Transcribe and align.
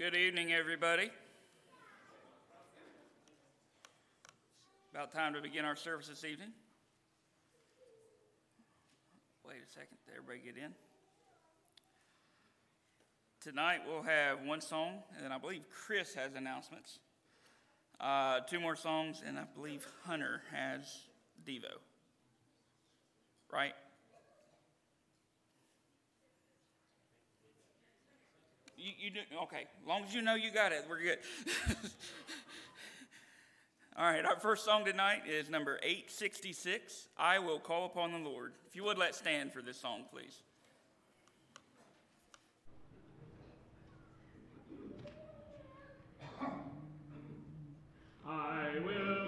Good 0.00 0.16
evening, 0.16 0.50
everybody. 0.54 1.10
About 4.94 5.12
time 5.12 5.34
to 5.34 5.42
begin 5.42 5.66
our 5.66 5.76
service 5.76 6.08
this 6.08 6.24
evening. 6.24 6.52
Wait 9.46 9.56
a 9.62 9.70
second, 9.70 9.98
did 10.06 10.14
everybody 10.16 10.38
get 10.38 10.56
in. 10.56 10.72
Tonight 13.42 13.80
we'll 13.86 14.00
have 14.00 14.38
one 14.42 14.62
song, 14.62 15.00
and 15.14 15.22
then 15.22 15.32
I 15.32 15.38
believe 15.38 15.64
Chris 15.70 16.14
has 16.14 16.34
announcements. 16.34 16.98
Uh, 18.00 18.40
two 18.48 18.58
more 18.58 18.76
songs, 18.76 19.22
and 19.26 19.38
I 19.38 19.44
believe 19.54 19.86
Hunter 20.06 20.40
has 20.50 21.08
Devo. 21.46 21.76
Right? 23.52 23.74
You, 28.80 28.92
you 28.98 29.10
do, 29.10 29.20
okay. 29.42 29.66
As 29.82 29.86
long 29.86 30.04
as 30.04 30.14
you 30.14 30.22
know 30.22 30.34
you 30.34 30.50
got 30.50 30.72
it, 30.72 30.86
we're 30.88 31.02
good. 31.02 31.18
All 33.96 34.06
right, 34.06 34.24
our 34.24 34.36
first 34.36 34.64
song 34.64 34.86
tonight 34.86 35.24
is 35.28 35.50
number 35.50 35.78
866 35.82 37.08
I 37.18 37.38
Will 37.40 37.58
Call 37.58 37.84
Upon 37.84 38.12
the 38.12 38.18
Lord. 38.18 38.52
If 38.66 38.74
you 38.74 38.84
would 38.84 38.96
let 38.96 39.14
stand 39.14 39.52
for 39.52 39.60
this 39.60 39.78
song, 39.78 40.04
please. 40.10 40.42
I 48.26 48.78
will 48.82 49.19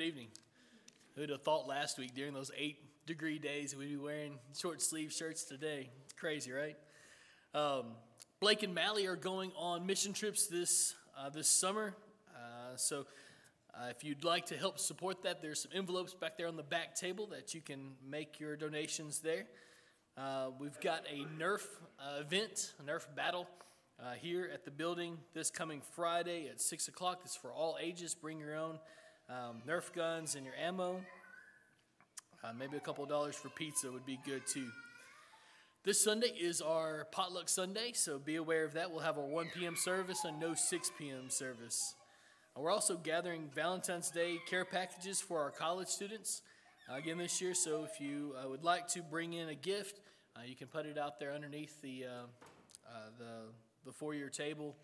Good 0.00 0.06
evening. 0.06 0.28
Who'd 1.14 1.28
have 1.28 1.42
thought 1.42 1.68
last 1.68 1.98
week 1.98 2.14
during 2.14 2.32
those 2.32 2.50
eight 2.56 2.78
degree 3.04 3.38
days 3.38 3.76
we'd 3.76 3.90
be 3.90 3.96
wearing 3.98 4.38
short 4.58 4.80
sleeve 4.80 5.12
shirts 5.12 5.44
today? 5.44 5.90
Crazy, 6.16 6.52
right? 6.52 6.74
Um, 7.52 7.88
Blake 8.40 8.62
and 8.62 8.74
Mally 8.74 9.04
are 9.04 9.14
going 9.14 9.52
on 9.58 9.84
mission 9.84 10.14
trips 10.14 10.46
this 10.46 10.94
uh, 11.18 11.28
this 11.28 11.48
summer. 11.48 11.94
Uh, 12.34 12.76
so 12.76 13.04
uh, 13.74 13.88
if 13.90 14.02
you'd 14.02 14.24
like 14.24 14.46
to 14.46 14.56
help 14.56 14.78
support 14.78 15.22
that, 15.24 15.42
there's 15.42 15.60
some 15.60 15.72
envelopes 15.74 16.14
back 16.14 16.38
there 16.38 16.48
on 16.48 16.56
the 16.56 16.62
back 16.62 16.94
table 16.94 17.26
that 17.26 17.52
you 17.52 17.60
can 17.60 17.90
make 18.02 18.40
your 18.40 18.56
donations 18.56 19.18
there. 19.18 19.44
Uh, 20.16 20.46
we've 20.58 20.80
got 20.80 21.04
a 21.12 21.26
Nerf 21.38 21.66
uh, 21.98 22.20
event, 22.20 22.72
a 22.80 22.90
Nerf 22.90 23.04
battle. 23.14 23.46
Uh, 24.02 24.14
here 24.14 24.48
at 24.54 24.64
the 24.64 24.70
building 24.70 25.18
this 25.34 25.50
coming 25.50 25.82
Friday 25.94 26.48
at 26.48 26.58
6 26.58 26.88
o'clock. 26.88 27.20
It's 27.22 27.36
for 27.36 27.52
all 27.52 27.76
ages. 27.78 28.14
Bring 28.14 28.38
your 28.38 28.56
own 28.56 28.78
um, 29.30 29.62
Nerf 29.66 29.92
guns 29.92 30.34
and 30.34 30.44
your 30.44 30.54
ammo. 30.56 31.00
Uh, 32.42 32.52
maybe 32.58 32.76
a 32.76 32.80
couple 32.80 33.04
dollars 33.06 33.36
for 33.36 33.48
pizza 33.50 33.90
would 33.90 34.06
be 34.06 34.18
good 34.24 34.42
too. 34.46 34.68
This 35.84 36.02
Sunday 36.02 36.34
is 36.38 36.60
our 36.60 37.06
potluck 37.12 37.48
Sunday, 37.48 37.92
so 37.94 38.18
be 38.18 38.36
aware 38.36 38.64
of 38.64 38.74
that. 38.74 38.90
We'll 38.90 39.00
have 39.00 39.16
a 39.16 39.24
1 39.24 39.50
p.m. 39.54 39.76
service 39.76 40.24
and 40.24 40.38
no 40.38 40.54
6 40.54 40.90
p.m. 40.98 41.30
service. 41.30 41.94
Uh, 42.56 42.60
we're 42.60 42.70
also 42.70 42.96
gathering 42.96 43.48
Valentine's 43.54 44.10
Day 44.10 44.38
care 44.48 44.64
packages 44.64 45.20
for 45.20 45.40
our 45.40 45.50
college 45.50 45.88
students 45.88 46.42
uh, 46.90 46.96
again 46.96 47.18
this 47.18 47.40
year. 47.40 47.54
So 47.54 47.84
if 47.84 48.00
you 48.00 48.34
uh, 48.42 48.48
would 48.48 48.64
like 48.64 48.88
to 48.88 49.02
bring 49.02 49.34
in 49.34 49.48
a 49.48 49.54
gift, 49.54 50.00
uh, 50.36 50.40
you 50.44 50.56
can 50.56 50.66
put 50.66 50.86
it 50.86 50.98
out 50.98 51.20
there 51.20 51.32
underneath 51.32 51.80
the 51.82 52.04
uh, 52.06 52.98
the 53.18 53.52
the 53.86 53.92
four-year 53.92 54.28
table, 54.28 54.74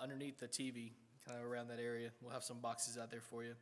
underneath 0.00 0.38
the 0.38 0.46
TV 0.46 0.92
kind 1.26 1.38
of 1.40 1.46
around 1.46 1.68
that 1.68 1.78
area. 1.80 2.10
We'll 2.20 2.32
have 2.32 2.44
some 2.44 2.58
boxes 2.58 2.98
out 2.98 3.10
there 3.10 3.20
for 3.20 3.44
you. 3.44 3.54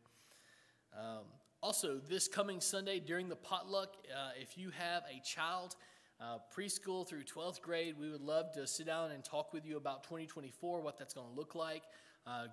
Um, 0.99 1.25
also, 1.63 2.01
this 2.09 2.27
coming 2.27 2.61
Sunday 2.61 3.01
during 3.01 3.29
the 3.29 3.37
potluck, 3.37 3.95
uh, 4.11 4.31
if 4.41 4.57
you 4.57 4.71
have 4.71 5.03
a 5.11 5.21
child, 5.25 5.77
uh, 6.21 6.39
preschool 6.55 7.07
through 7.07 7.25
12th 7.25 7.61
grade, 7.61 7.95
we 7.99 8.11
would 8.11 8.21
love 8.21 8.53
to 8.53 8.67
sit 8.67 8.87
down 8.87 9.11
and 9.11 9.25
talk 9.25 9.53
with 9.53 9.67
you 9.67 9.77
about 9.77 10.03
2024, 10.05 10.81
what 10.81 10.99
that's 10.99 11.15
going 11.15 11.27
to 11.29 11.35
look 11.35 11.55
like. 11.55 11.83
Uh, 12.27 12.47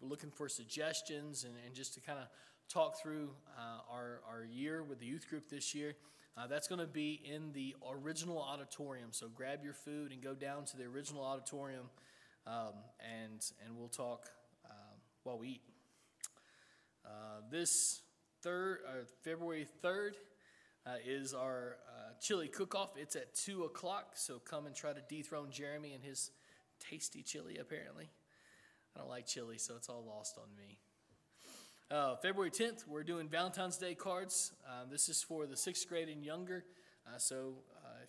we're 0.00 0.08
looking 0.08 0.30
for 0.30 0.48
suggestions 0.48 1.44
and, 1.44 1.54
and 1.66 1.74
just 1.74 1.94
to 1.94 2.00
kind 2.00 2.18
of 2.18 2.26
talk 2.68 3.00
through 3.00 3.30
uh, 3.58 3.92
our, 3.92 4.20
our 4.30 4.44
year 4.44 4.82
with 4.82 5.00
the 5.00 5.06
youth 5.06 5.28
group 5.28 5.48
this 5.48 5.74
year. 5.74 5.94
Uh, 6.36 6.46
that's 6.46 6.68
going 6.68 6.80
to 6.80 6.86
be 6.86 7.20
in 7.24 7.52
the 7.52 7.74
original 7.90 8.40
auditorium. 8.40 9.08
So 9.10 9.28
grab 9.28 9.64
your 9.64 9.74
food 9.74 10.12
and 10.12 10.22
go 10.22 10.34
down 10.34 10.64
to 10.66 10.76
the 10.76 10.84
original 10.84 11.22
auditorium 11.22 11.90
um, 12.46 12.74
and, 13.00 13.44
and 13.64 13.76
we'll 13.76 13.88
talk 13.88 14.30
um, 14.64 14.98
while 15.24 15.38
we 15.38 15.48
eat. 15.48 15.62
Uh, 17.04 17.40
this 17.50 18.02
third, 18.42 18.78
uh, 18.86 19.04
February 19.22 19.66
3rd 19.82 20.12
uh, 20.86 20.90
is 21.04 21.34
our 21.34 21.76
uh, 21.88 22.12
chili 22.20 22.48
cook-off. 22.48 22.90
It's 22.96 23.16
at 23.16 23.34
2 23.34 23.64
o'clock, 23.64 24.12
so 24.14 24.38
come 24.38 24.66
and 24.66 24.74
try 24.74 24.92
to 24.92 25.00
dethrone 25.08 25.50
Jeremy 25.50 25.92
and 25.92 26.02
his 26.02 26.30
tasty 26.78 27.22
chili, 27.22 27.58
apparently. 27.60 28.08
I 28.94 29.00
don't 29.00 29.08
like 29.08 29.26
chili, 29.26 29.58
so 29.58 29.74
it's 29.76 29.88
all 29.88 30.04
lost 30.06 30.38
on 30.38 30.48
me. 30.56 30.78
Uh, 31.90 32.16
February 32.16 32.50
10th, 32.50 32.86
we're 32.86 33.02
doing 33.02 33.28
Valentine's 33.28 33.76
Day 33.76 33.94
cards. 33.94 34.52
Uh, 34.66 34.84
this 34.90 35.08
is 35.08 35.22
for 35.22 35.46
the 35.46 35.56
sixth 35.56 35.88
grade 35.88 36.08
and 36.08 36.24
younger. 36.24 36.64
So 37.18 37.54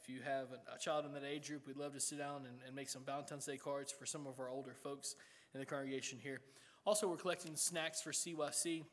if 0.01 0.09
you 0.09 0.19
have 0.25 0.48
a, 0.74 0.80
child 0.80 1.06
in 1.06 1.13
that 1.13 1.24
age 1.24 1.48
group, 1.48 1.68
we'd 1.68 1.77
love 1.77 1.94
to 1.94 2.00
sit 2.00 2.18
down 2.18 2.38
and, 2.48 2.57
and 2.65 2.75
make 2.75 2.89
some 2.89 3.03
Valentine's 3.03 3.45
Day 3.45 3.57
cards 3.57 3.92
for 3.92 4.06
some 4.06 4.25
of 4.25 4.39
our 4.39 4.50
older 4.50 4.74
folks 4.74 5.15
in 5.53 5.59
the 5.59 5.65
congregation 5.65 6.18
here. 6.21 6.42
Also, 6.86 7.07
we're 7.07 7.18
collecting 7.18 7.56
snacks 7.56 8.01
for 8.01 8.12
CYC. 8.12 8.83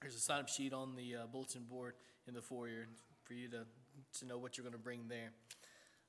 There's 0.00 0.14
a 0.14 0.20
sign 0.20 0.40
up 0.40 0.48
sheet 0.48 0.72
on 0.72 0.94
the 0.94 1.16
uh, 1.16 1.26
bulletin 1.26 1.64
board 1.64 1.94
in 2.28 2.34
the 2.34 2.42
foyer 2.42 2.86
for 3.24 3.34
you 3.34 3.48
to, 3.48 3.64
to 4.20 4.26
know 4.26 4.38
what 4.38 4.56
you're 4.56 4.62
going 4.62 4.76
to 4.76 4.82
bring 4.82 5.08
there. 5.08 5.32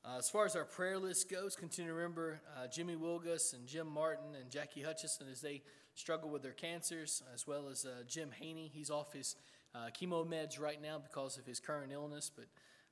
Uh, 0.06 0.19
as 0.19 0.30
far 0.30 0.45
as 0.45 0.56
our 0.56 0.66
prayer 0.66 1.00
list 1.00 1.31
goes, 1.31 1.56
continue 1.56 1.89
to 1.89 1.95
remember 1.95 2.39
uh, 2.56 2.68
Jimmy 2.68 2.95
Wilgus 2.95 3.54
and 3.54 3.66
Jim 3.66 3.88
Martin 3.88 4.36
and 4.39 4.51
Jackie 4.51 4.84
Hutchison 4.84 5.28
as 5.31 5.42
they 5.42 5.63
struggle 5.95 6.30
with 6.30 6.44
their 6.44 6.54
cancers, 6.54 7.24
as 7.34 7.48
well 7.48 7.68
as 7.69 7.86
uh, 7.86 8.04
Jim 8.07 8.30
Haney. 8.39 8.69
He's 8.72 8.92
off 8.92 9.13
his 9.13 9.36
uh, 9.74 9.89
chemo 10.00 10.25
meds 10.28 10.60
right 10.60 10.81
now 10.81 11.00
because 11.00 11.38
of 11.38 11.45
his 11.45 11.60
current 11.60 11.92
illness, 11.92 12.31
but 12.34 12.45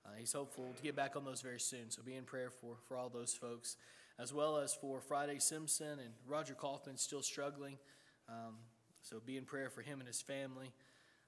uh, 0.05 0.09
he's 0.17 0.33
hopeful 0.33 0.65
to 0.75 0.83
get 0.83 0.95
back 0.95 1.15
on 1.15 1.25
those 1.25 1.41
very 1.41 1.59
soon. 1.59 1.89
So 1.89 2.01
be 2.03 2.15
in 2.15 2.23
prayer 2.23 2.49
for, 2.49 2.75
for 2.87 2.95
all 2.95 3.09
those 3.09 3.33
folks, 3.33 3.77
as 4.19 4.33
well 4.33 4.57
as 4.57 4.73
for 4.73 5.01
Friday 5.01 5.39
Simpson 5.39 5.99
and 5.99 6.13
Roger 6.27 6.53
Kaufman 6.53 6.97
still 6.97 7.21
struggling. 7.21 7.77
Um, 8.29 8.55
so 9.01 9.21
be 9.23 9.37
in 9.37 9.45
prayer 9.45 9.69
for 9.69 9.81
him 9.81 9.99
and 9.99 10.07
his 10.07 10.21
family. 10.21 10.71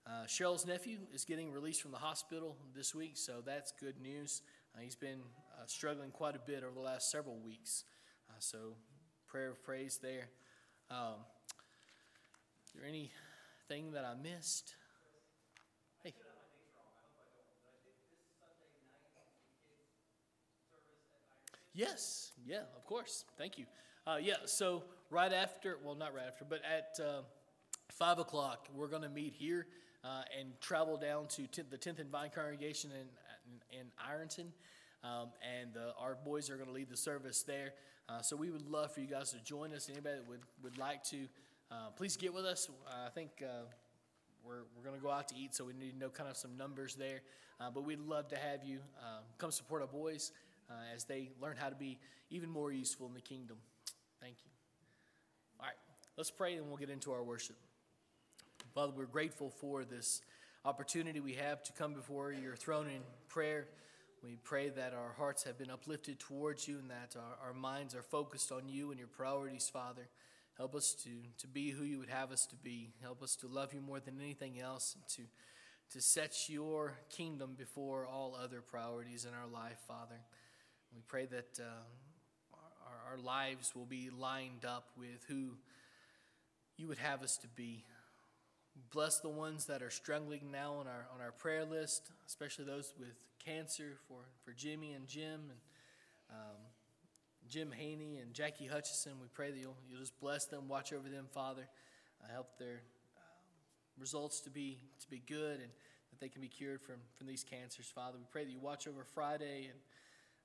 Uh, 0.05 0.25
Cheryl's 0.25 0.65
nephew 0.65 0.99
is 1.13 1.25
getting 1.25 1.51
released 1.51 1.81
from 1.81 1.91
the 1.91 1.97
hospital 1.97 2.55
this 2.75 2.95
week, 2.95 3.17
so 3.17 3.41
that's 3.45 3.73
good 3.77 3.99
news. 4.01 4.41
Uh, 4.73 4.81
he's 4.81 4.95
been 4.95 5.19
uh, 5.53 5.65
struggling 5.65 6.11
quite 6.11 6.35
a 6.35 6.39
bit 6.39 6.63
over 6.63 6.73
the 6.73 6.81
last 6.81 7.11
several 7.11 7.37
weeks. 7.37 7.83
Uh, 8.29 8.33
so 8.39 8.57
prayer 9.27 9.49
of 9.49 9.61
praise 9.63 9.99
there. 10.01 10.29
Um, 10.89 11.17
are 12.77 12.79
there 12.79 12.87
any 12.87 13.11
thing 13.67 13.91
that 13.91 14.05
I 14.05 14.13
missed? 14.15 14.75
Hey. 16.03 16.13
Yes, 21.77 22.31
yeah, 22.43 22.61
of 22.75 22.85
course. 22.87 23.23
Thank 23.37 23.59
you. 23.59 23.65
Uh, 24.07 24.17
yeah, 24.19 24.33
so 24.45 24.83
right 25.11 25.31
after, 25.31 25.77
well, 25.85 25.93
not 25.93 26.11
right 26.11 26.25
after, 26.25 26.43
but 26.43 26.61
at 26.65 26.99
uh, 26.99 27.21
5 27.91 28.17
o'clock, 28.17 28.67
we're 28.73 28.87
going 28.87 29.03
to 29.03 29.09
meet 29.09 29.35
here 29.37 29.67
uh, 30.03 30.23
and 30.39 30.59
travel 30.59 30.97
down 30.97 31.27
to 31.27 31.43
the 31.69 31.77
10th 31.77 31.99
and 31.99 32.09
Vine 32.09 32.31
congregation 32.33 32.89
in, 32.89 33.05
in, 33.77 33.81
in 33.81 33.85
Ironton. 34.03 34.51
Um, 35.03 35.29
and 35.61 35.77
our 35.99 36.17
boys 36.25 36.49
are 36.49 36.55
going 36.55 36.67
to 36.67 36.73
lead 36.73 36.89
the 36.89 36.97
service 36.97 37.43
there. 37.43 37.73
Uh, 38.09 38.23
so 38.23 38.35
we 38.35 38.49
would 38.49 38.67
love 38.67 38.91
for 38.91 39.01
you 39.01 39.07
guys 39.07 39.31
to 39.33 39.39
join 39.43 39.71
us. 39.71 39.87
Anybody 39.87 40.15
that 40.15 40.27
would, 40.27 40.41
would 40.63 40.79
like 40.79 41.03
to, 41.03 41.27
uh, 41.69 41.89
please 41.95 42.17
get 42.17 42.33
with 42.33 42.45
us. 42.45 42.71
I 42.89 43.09
think 43.09 43.29
uh, 43.43 43.65
we're, 44.43 44.63
we're 44.75 44.83
going 44.83 44.95
to 44.95 45.03
go 45.03 45.11
out 45.11 45.27
to 45.27 45.35
eat, 45.35 45.53
so 45.53 45.65
we 45.65 45.73
need 45.73 45.91
to 45.91 45.99
know 45.99 46.09
kind 46.09 46.27
of 46.27 46.37
some 46.37 46.57
numbers 46.57 46.95
there. 46.95 47.21
Uh, 47.59 47.69
but 47.71 47.83
we'd 47.83 47.99
love 47.99 48.27
to 48.29 48.35
have 48.35 48.63
you 48.63 48.79
um, 48.99 49.23
come 49.37 49.51
support 49.51 49.81
our 49.83 49.87
boys 49.87 50.31
uh, 50.69 50.73
as 50.95 51.05
they 51.05 51.29
learn 51.41 51.55
how 51.57 51.69
to 51.69 51.75
be 51.75 51.97
even 52.29 52.49
more 52.49 52.71
useful 52.71 53.07
in 53.07 53.13
the 53.13 53.21
kingdom. 53.21 53.57
Thank 54.21 54.37
you. 54.43 54.51
All 55.59 55.65
right, 55.65 55.75
let's 56.17 56.31
pray 56.31 56.55
and 56.55 56.67
we'll 56.67 56.77
get 56.77 56.89
into 56.89 57.11
our 57.11 57.23
worship. 57.23 57.55
Father, 58.73 58.93
we're 58.95 59.05
grateful 59.05 59.49
for 59.49 59.83
this 59.85 60.21
opportunity 60.65 61.19
we 61.19 61.33
have 61.33 61.63
to 61.63 61.73
come 61.73 61.93
before 61.93 62.31
your 62.31 62.55
throne 62.55 62.87
in 62.87 63.01
prayer. 63.27 63.67
We 64.23 64.37
pray 64.43 64.69
that 64.69 64.93
our 64.93 65.13
hearts 65.17 65.43
have 65.43 65.57
been 65.57 65.69
uplifted 65.69 66.19
towards 66.19 66.67
you 66.67 66.79
and 66.79 66.89
that 66.89 67.15
our, 67.15 67.49
our 67.49 67.53
minds 67.53 67.95
are 67.95 68.01
focused 68.01 68.51
on 68.51 68.67
you 68.67 68.89
and 68.89 68.99
your 68.99 69.07
priorities, 69.07 69.69
Father. 69.71 70.09
Help 70.57 70.75
us 70.75 70.95
to, 71.03 71.09
to 71.37 71.47
be 71.47 71.69
who 71.69 71.83
you 71.83 71.99
would 71.99 72.09
have 72.09 72.31
us 72.31 72.45
to 72.47 72.55
be. 72.55 72.91
Help 73.01 73.21
us 73.21 73.35
to 73.37 73.47
love 73.47 73.73
you 73.73 73.81
more 73.81 73.99
than 73.99 74.19
anything 74.19 74.59
else 74.59 74.95
and 74.95 75.07
to, 75.09 75.21
to 75.93 76.01
set 76.01 76.49
your 76.49 76.95
kingdom 77.15 77.53
before 77.57 78.07
all 78.07 78.35
other 78.35 78.61
priorities 78.61 79.25
in 79.25 79.31
our 79.33 79.47
life, 79.47 79.77
Father. 79.87 80.19
We 80.97 81.03
pray 81.07 81.27
that 81.27 81.59
uh, 81.59 82.57
our, 82.87 83.11
our 83.11 83.17
lives 83.19 83.73
will 83.75 83.85
be 83.85 84.09
lined 84.09 84.65
up 84.65 84.89
with 84.97 85.23
who 85.27 85.51
you 86.75 86.87
would 86.87 86.97
have 86.97 87.21
us 87.21 87.37
to 87.43 87.47
be. 87.47 87.85
Bless 88.91 89.19
the 89.19 89.29
ones 89.29 89.67
that 89.67 89.83
are 89.83 89.91
struggling 89.91 90.49
now 90.51 90.73
on 90.73 90.87
our 90.87 91.05
on 91.13 91.21
our 91.21 91.31
prayer 91.31 91.65
list, 91.65 92.09
especially 92.25 92.65
those 92.65 92.95
with 92.97 93.13
cancer 93.45 93.99
for, 94.07 94.21
for 94.43 94.53
Jimmy 94.53 94.93
and 94.93 95.07
Jim 95.07 95.41
and 95.51 95.59
um, 96.31 96.57
Jim 97.47 97.71
Haney 97.71 98.17
and 98.17 98.33
Jackie 98.33 98.65
Hutchison. 98.65 99.11
We 99.21 99.27
pray 99.31 99.51
that 99.51 99.59
you'll, 99.59 99.77
you'll 99.87 99.99
just 99.99 100.19
bless 100.19 100.45
them, 100.45 100.67
watch 100.67 100.93
over 100.93 101.09
them, 101.09 101.27
Father, 101.31 101.67
uh, 102.23 102.33
help 102.33 102.57
their 102.57 102.81
uh, 103.15 103.21
results 103.99 104.41
to 104.41 104.49
be 104.49 104.79
to 104.99 105.07
be 105.11 105.21
good 105.27 105.59
and 105.59 105.69
that 106.09 106.19
they 106.19 106.29
can 106.29 106.41
be 106.41 106.47
cured 106.47 106.81
from 106.81 106.95
from 107.19 107.27
these 107.27 107.43
cancers, 107.43 107.85
Father. 107.85 108.17
We 108.17 108.25
pray 108.31 108.45
that 108.45 108.51
you 108.51 108.59
watch 108.59 108.87
over 108.87 109.03
Friday 109.03 109.67
and 109.69 109.77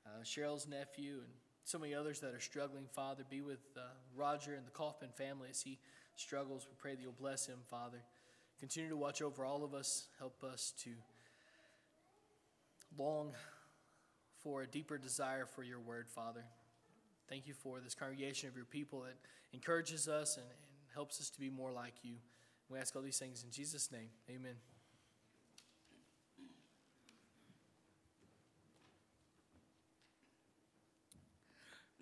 uh, 0.07 0.23
Cheryl's 0.25 0.67
nephew 0.67 1.15
and 1.15 1.33
so 1.65 1.79
many 1.79 1.95
others 1.95 2.21
that 2.21 2.35
are 2.35 2.41
struggling, 2.41 2.87
Father. 2.95 3.25
Be 3.29 3.41
with 3.41 3.61
uh, 3.77 3.81
Roger 4.15 4.55
and 4.55 4.67
the 4.67 4.71
Kaufman 4.71 5.11
family 5.17 5.49
as 5.51 5.63
he 5.63 5.79
struggles. 6.17 6.67
We 6.69 6.77
pray 6.79 6.95
that 6.95 7.03
you'll 7.03 7.13
bless 7.13 7.47
him, 7.47 7.59
Father. 7.71 7.99
Continue 8.59 8.91
to 8.91 8.97
watch 8.97 9.23
over 9.23 9.45
all 9.45 9.65
of 9.65 9.75
us. 9.75 10.07
Help 10.19 10.45
us 10.45 10.73
to 10.85 10.91
long 12.99 13.33
for 14.43 14.63
a 14.63 14.67
deeper 14.67 14.99
desire 14.99 15.47
for 15.47 15.63
your 15.63 15.79
word, 15.79 16.09
Father. 16.09 16.45
Thank 17.29 17.47
you 17.47 17.55
for 17.55 17.81
this 17.81 17.95
congregation 17.95 18.49
of 18.49 18.57
your 18.57 18.65
people 18.65 19.01
that 19.03 19.17
encourages 19.53 20.09
us 20.09 20.37
and, 20.37 20.47
and 20.47 20.95
helps 20.95 21.21
us 21.21 21.31
to 21.31 21.41
be 21.41 21.49
more 21.49 21.73
like 21.73 21.95
you. 22.03 22.17
We 22.69 22.79
ask 22.79 22.95
all 22.97 23.03
these 23.03 23.19
things 23.19 23.45
in 23.45 23.51
Jesus' 23.51 23.91
name. 23.91 24.09
Amen. 24.31 24.72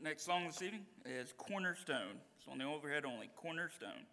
Next 0.02 0.24
song 0.24 0.46
this 0.46 0.62
evening 0.62 0.86
is 1.04 1.34
Cornerstone. 1.36 2.16
It's 2.38 2.48
on 2.50 2.56
the 2.56 2.64
overhead 2.64 3.04
only. 3.04 3.28
Cornerstone. 3.36 4.06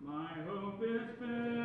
My 0.00 0.28
hope 0.48 0.82
is 0.82 1.02
built 1.20 1.55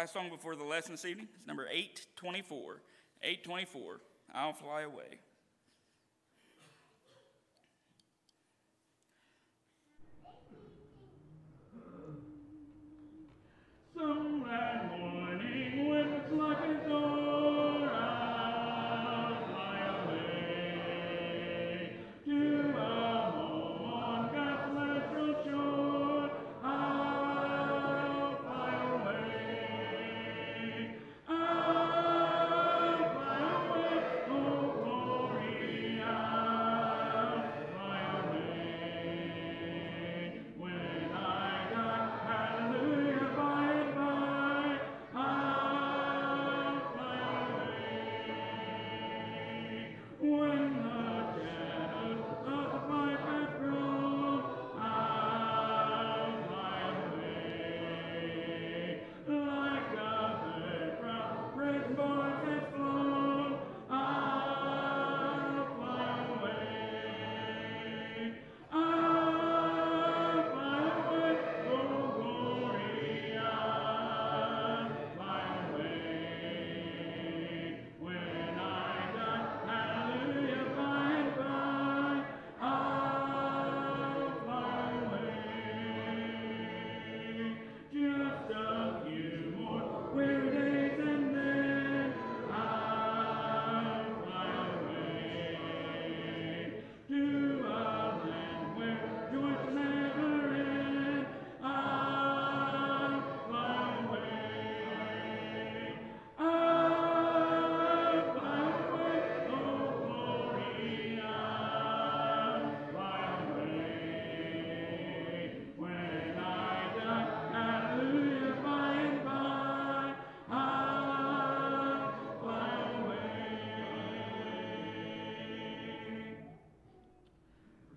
last 0.00 0.14
song 0.14 0.30
before 0.30 0.56
the 0.56 0.64
lesson 0.64 0.92
this 0.92 1.04
evening 1.04 1.28
is 1.38 1.46
number 1.46 1.66
824. 1.70 2.80
824, 3.22 4.00
I'll 4.32 4.54
Fly 4.54 4.80
Away. 4.80 5.18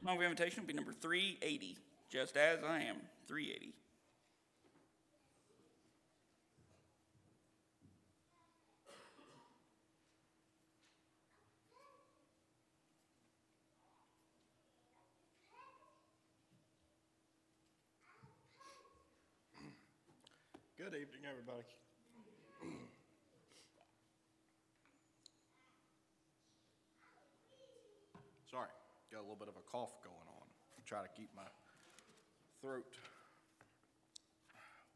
Song 0.03 0.17
of 0.17 0.23
invitation 0.23 0.63
will 0.63 0.67
be 0.67 0.73
number 0.73 0.91
380, 0.91 1.77
Just 2.09 2.35
As 2.35 2.59
I 2.61 2.79
Am, 2.81 2.97
380. 3.25 3.73
Good 20.77 20.87
evening, 20.87 21.21
everybody. 21.29 21.63
Got 29.13 29.21
a 29.21 29.27
little 29.29 29.37
bit 29.37 29.47
of 29.47 29.53
a 29.61 29.65
cough 29.69 30.01
going 30.01 30.25
on. 30.25 30.47
I'll 30.73 30.87
try 30.89 31.05
to 31.05 31.11
keep 31.13 31.29
my 31.37 31.45
throat 32.61 32.89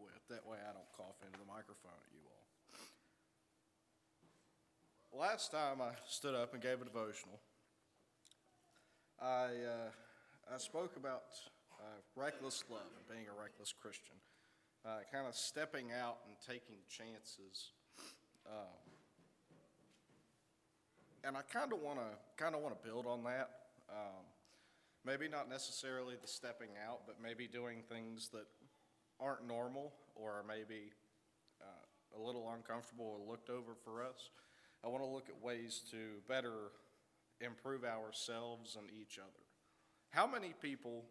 wet. 0.02 0.18
That 0.30 0.42
way 0.42 0.58
I 0.58 0.74
don't 0.74 0.90
cough 0.98 1.22
into 1.22 1.38
the 1.38 1.46
microphone 1.46 1.94
at 1.94 2.10
you 2.10 2.26
all. 5.14 5.22
Last 5.22 5.52
time 5.52 5.82
I 5.86 5.94
stood 6.10 6.34
up 6.34 6.54
and 6.54 6.64
gave 6.64 6.82
a 6.82 6.86
devotional, 6.86 7.40
I, 9.22 9.54
uh, 9.54 9.94
I 10.50 10.58
spoke 10.58 10.98
about 10.98 11.38
uh, 11.78 12.02
reckless 12.16 12.64
love 12.72 12.90
and 12.98 13.08
being 13.08 13.28
a 13.30 13.40
reckless 13.40 13.72
Christian 13.72 14.18
uh, 14.84 15.06
kind 15.14 15.28
of 15.28 15.36
stepping 15.36 15.92
out 15.92 16.18
and 16.26 16.36
taking 16.42 16.78
chances. 16.90 17.70
Um, 18.50 18.82
and 21.24 21.38
I 21.38 21.42
kind 21.42 21.72
of 21.72 21.82
want 21.82 22.00
to 22.00 22.44
kind 22.44 22.56
of 22.56 22.62
want 22.62 22.82
to 22.82 22.88
build 22.88 23.06
on 23.06 23.24
that. 23.26 23.57
Um, 23.90 24.26
maybe 25.06 25.28
not 25.28 25.50
necessarily 25.50 26.16
the 26.22 26.28
stepping 26.28 26.72
out, 26.86 27.02
but 27.06 27.18
maybe 27.22 27.48
doing 27.48 27.84
things 27.88 28.30
that 28.30 28.46
aren't 29.20 29.48
normal 29.48 29.94
or 30.16 30.44
maybe 30.48 30.92
uh, 31.62 32.18
a 32.18 32.22
little 32.22 32.52
uncomfortable 32.54 33.06
or 33.06 33.32
looked 33.32 33.50
over 33.50 33.74
for 33.84 34.04
us. 34.04 34.30
I 34.84 34.88
want 34.88 35.04
to 35.04 35.10
look 35.10 35.30
at 35.30 35.42
ways 35.42 35.82
to 35.92 36.22
better 36.28 36.72
improve 37.42 37.84
ourselves 37.84 38.78
and 38.78 38.90
each 38.90 39.18
other. 39.18 39.44
How 40.10 40.28
many 40.28 40.54
people 40.62 41.06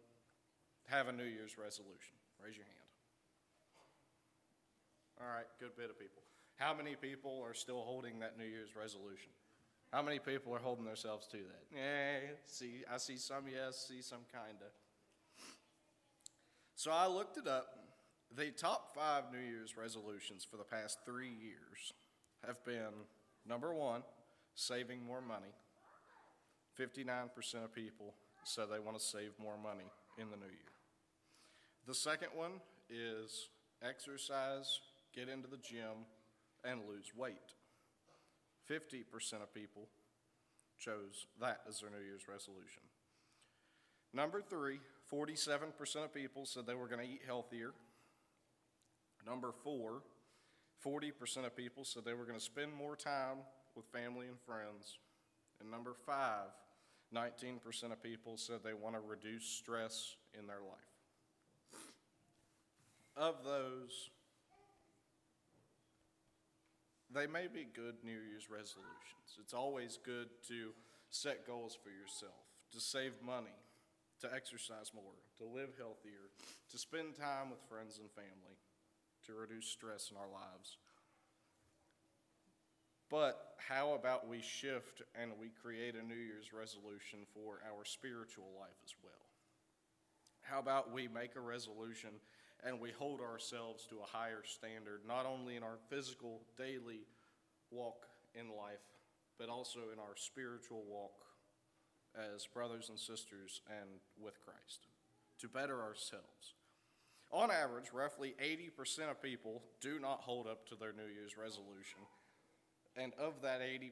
have 0.85 1.07
a 1.07 1.11
New 1.11 1.25
Year's 1.25 1.57
resolution? 1.57 2.15
Raise 2.43 2.55
your 2.55 2.65
hand. 2.65 2.77
All 5.19 5.27
right, 5.27 5.47
good 5.59 5.75
bit 5.75 5.89
of 5.89 5.99
people. 5.99 6.21
How 6.57 6.73
many 6.73 6.95
people 6.95 7.41
are 7.43 7.53
still 7.53 7.81
holding 7.81 8.19
that 8.19 8.37
New 8.37 8.45
Year's 8.45 8.75
resolution? 8.75 9.29
How 9.91 10.01
many 10.01 10.19
people 10.19 10.53
are 10.53 10.59
holding 10.59 10.85
themselves 10.85 11.27
to 11.27 11.37
that? 11.37 11.75
Yeah, 11.75 12.19
see, 12.45 12.83
I 12.91 12.97
see 12.97 13.17
some 13.17 13.45
yes, 13.51 13.87
see 13.87 14.01
some 14.01 14.21
kinda. 14.31 14.65
So 16.75 16.91
I 16.91 17.07
looked 17.07 17.37
it 17.37 17.47
up. 17.47 17.67
The 18.35 18.51
top 18.51 18.93
five 18.93 19.31
New 19.31 19.39
Year's 19.39 19.77
resolutions 19.77 20.43
for 20.43 20.57
the 20.57 20.63
past 20.63 20.99
three 21.05 21.29
years 21.29 21.93
have 22.45 22.63
been 22.65 23.05
number 23.47 23.73
one, 23.73 24.03
saving 24.55 25.03
more 25.03 25.21
money. 25.21 25.53
59% 26.77 27.63
of 27.63 27.73
people 27.73 28.13
said 28.43 28.65
they 28.69 28.79
want 28.79 28.99
to 28.99 29.03
save 29.03 29.31
more 29.41 29.57
money 29.57 29.89
in 30.17 30.29
the 30.29 30.35
new 30.35 30.43
year. 30.43 30.73
The 31.87 31.95
second 31.95 32.29
one 32.35 32.59
is 32.89 33.47
exercise 33.81 34.81
get 35.17 35.29
into 35.29 35.47
the 35.47 35.57
gym, 35.57 36.05
and 36.63 36.81
lose 36.87 37.15
weight. 37.15 37.55
50% 38.69 39.41
of 39.41 39.53
people 39.53 39.87
chose 40.77 41.25
that 41.41 41.61
as 41.67 41.79
their 41.79 41.89
New 41.89 42.05
Year's 42.05 42.27
resolution. 42.27 42.83
Number 44.13 44.41
three, 44.41 44.79
47% 45.11 46.03
of 46.03 46.13
people 46.13 46.45
said 46.45 46.65
they 46.65 46.75
were 46.75 46.87
going 46.87 47.05
to 47.05 47.11
eat 47.11 47.21
healthier. 47.25 47.71
Number 49.25 49.51
four, 49.63 50.01
40% 50.85 51.45
of 51.45 51.55
people 51.55 51.83
said 51.83 52.03
they 52.05 52.13
were 52.13 52.25
going 52.25 52.37
to 52.37 52.43
spend 52.43 52.73
more 52.73 52.95
time 52.95 53.37
with 53.75 53.85
family 53.85 54.27
and 54.27 54.39
friends. 54.39 54.99
And 55.59 55.71
number 55.71 55.93
five, 56.05 56.49
19% 57.13 57.91
of 57.91 58.03
people 58.03 58.37
said 58.37 58.59
they 58.63 58.73
want 58.73 58.95
to 58.95 59.01
reduce 59.01 59.45
stress 59.45 60.15
in 60.37 60.47
their 60.47 60.61
life. 60.61 60.77
Of 63.15 63.43
those, 63.43 64.09
they 67.17 67.25
may 67.25 67.47
be 67.47 67.65
good 67.73 67.95
New 68.03 68.21
Year's 68.29 68.49
resolutions. 68.49 69.41
It's 69.41 69.53
always 69.53 69.97
good 70.05 70.29
to 70.49 70.69
set 71.09 71.47
goals 71.47 71.75
for 71.81 71.89
yourself, 71.89 72.45
to 72.73 72.79
save 72.79 73.13
money, 73.25 73.57
to 74.21 74.29
exercise 74.33 74.91
more, 74.93 75.17
to 75.37 75.45
live 75.45 75.73
healthier, 75.77 76.29
to 76.69 76.77
spend 76.77 77.15
time 77.15 77.49
with 77.49 77.59
friends 77.67 77.97
and 77.97 78.09
family, 78.11 78.61
to 79.25 79.33
reduce 79.33 79.65
stress 79.65 80.11
in 80.11 80.17
our 80.17 80.29
lives. 80.29 80.77
But 83.09 83.55
how 83.57 83.93
about 83.93 84.27
we 84.27 84.41
shift 84.41 85.01
and 85.19 85.31
we 85.39 85.49
create 85.63 85.95
a 85.95 86.05
New 86.05 86.21
Year's 86.21 86.53
resolution 86.53 87.25
for 87.33 87.63
our 87.65 87.83
spiritual 87.85 88.51
life 88.59 88.77
as 88.85 88.93
well? 89.01 89.25
How 90.41 90.59
about 90.59 90.93
we 90.93 91.07
make 91.07 91.35
a 91.35 91.41
resolution 91.41 92.11
and 92.65 92.79
we 92.79 92.91
hold 92.91 93.21
ourselves 93.21 93.85
to 93.89 93.97
a 93.97 94.17
higher 94.17 94.43
standard, 94.43 95.01
not 95.07 95.25
only 95.25 95.55
in 95.55 95.63
our 95.63 95.77
physical 95.89 96.41
daily 96.57 97.05
walk 97.71 98.05
in 98.33 98.47
life, 98.49 98.83
but 99.37 99.49
also 99.49 99.79
in 99.93 99.99
our 99.99 100.15
spiritual 100.15 100.83
walk 100.87 101.25
as 102.35 102.47
brothers 102.47 102.89
and 102.89 102.97
sisters 102.97 103.61
and 103.79 103.89
with 104.19 104.39
Christ, 104.43 104.87
to 105.39 105.47
better 105.47 105.81
ourselves. 105.81 106.55
On 107.31 107.51
average, 107.51 107.91
roughly 107.93 108.35
80% 108.41 109.11
of 109.11 109.21
people 109.21 109.61
do 109.81 109.99
not 109.99 110.21
hold 110.21 110.47
up 110.47 110.67
to 110.69 110.75
their 110.75 110.93
New 110.93 111.13
Year's 111.13 111.37
resolution. 111.37 111.99
And 112.95 113.13
of 113.19 113.41
that 113.43 113.61
80%, 113.61 113.91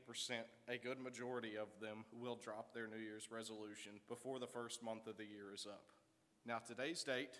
a 0.67 0.77
good 0.77 0.99
majority 0.99 1.57
of 1.57 1.67
them 1.79 2.05
will 2.11 2.37
drop 2.37 2.73
their 2.73 2.87
New 2.87 2.97
Year's 2.97 3.29
resolution 3.29 3.91
before 4.07 4.39
the 4.39 4.47
first 4.47 4.81
month 4.81 5.05
of 5.05 5.17
the 5.17 5.25
year 5.25 5.53
is 5.53 5.67
up. 5.69 5.83
Now, 6.45 6.59
today's 6.59 7.03
date 7.03 7.39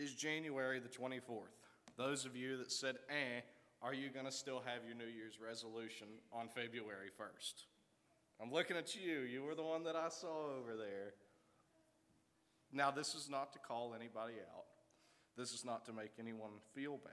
is 0.00 0.14
January 0.14 0.80
the 0.80 0.88
24th. 0.88 1.52
Those 1.98 2.24
of 2.24 2.34
you 2.34 2.56
that 2.56 2.72
said, 2.72 2.96
eh, 3.10 3.42
are 3.82 3.92
you 3.92 4.08
going 4.08 4.24
to 4.24 4.32
still 4.32 4.62
have 4.64 4.84
your 4.86 4.96
New 4.96 5.12
Year's 5.12 5.38
resolution 5.46 6.06
on 6.32 6.48
February 6.48 7.10
1st? 7.20 7.64
I'm 8.40 8.50
looking 8.50 8.78
at 8.78 8.96
you. 8.96 9.20
You 9.20 9.42
were 9.42 9.54
the 9.54 9.62
one 9.62 9.84
that 9.84 9.96
I 9.96 10.08
saw 10.08 10.56
over 10.58 10.74
there. 10.76 11.12
Now, 12.72 12.90
this 12.90 13.14
is 13.14 13.28
not 13.28 13.52
to 13.52 13.58
call 13.58 13.94
anybody 13.94 14.34
out, 14.56 14.64
this 15.36 15.52
is 15.52 15.64
not 15.64 15.84
to 15.86 15.92
make 15.92 16.12
anyone 16.18 16.52
feel 16.74 16.96
bad. 16.96 17.12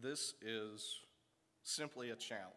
This 0.00 0.34
is 0.40 1.00
simply 1.62 2.10
a 2.10 2.16
challenge. 2.16 2.52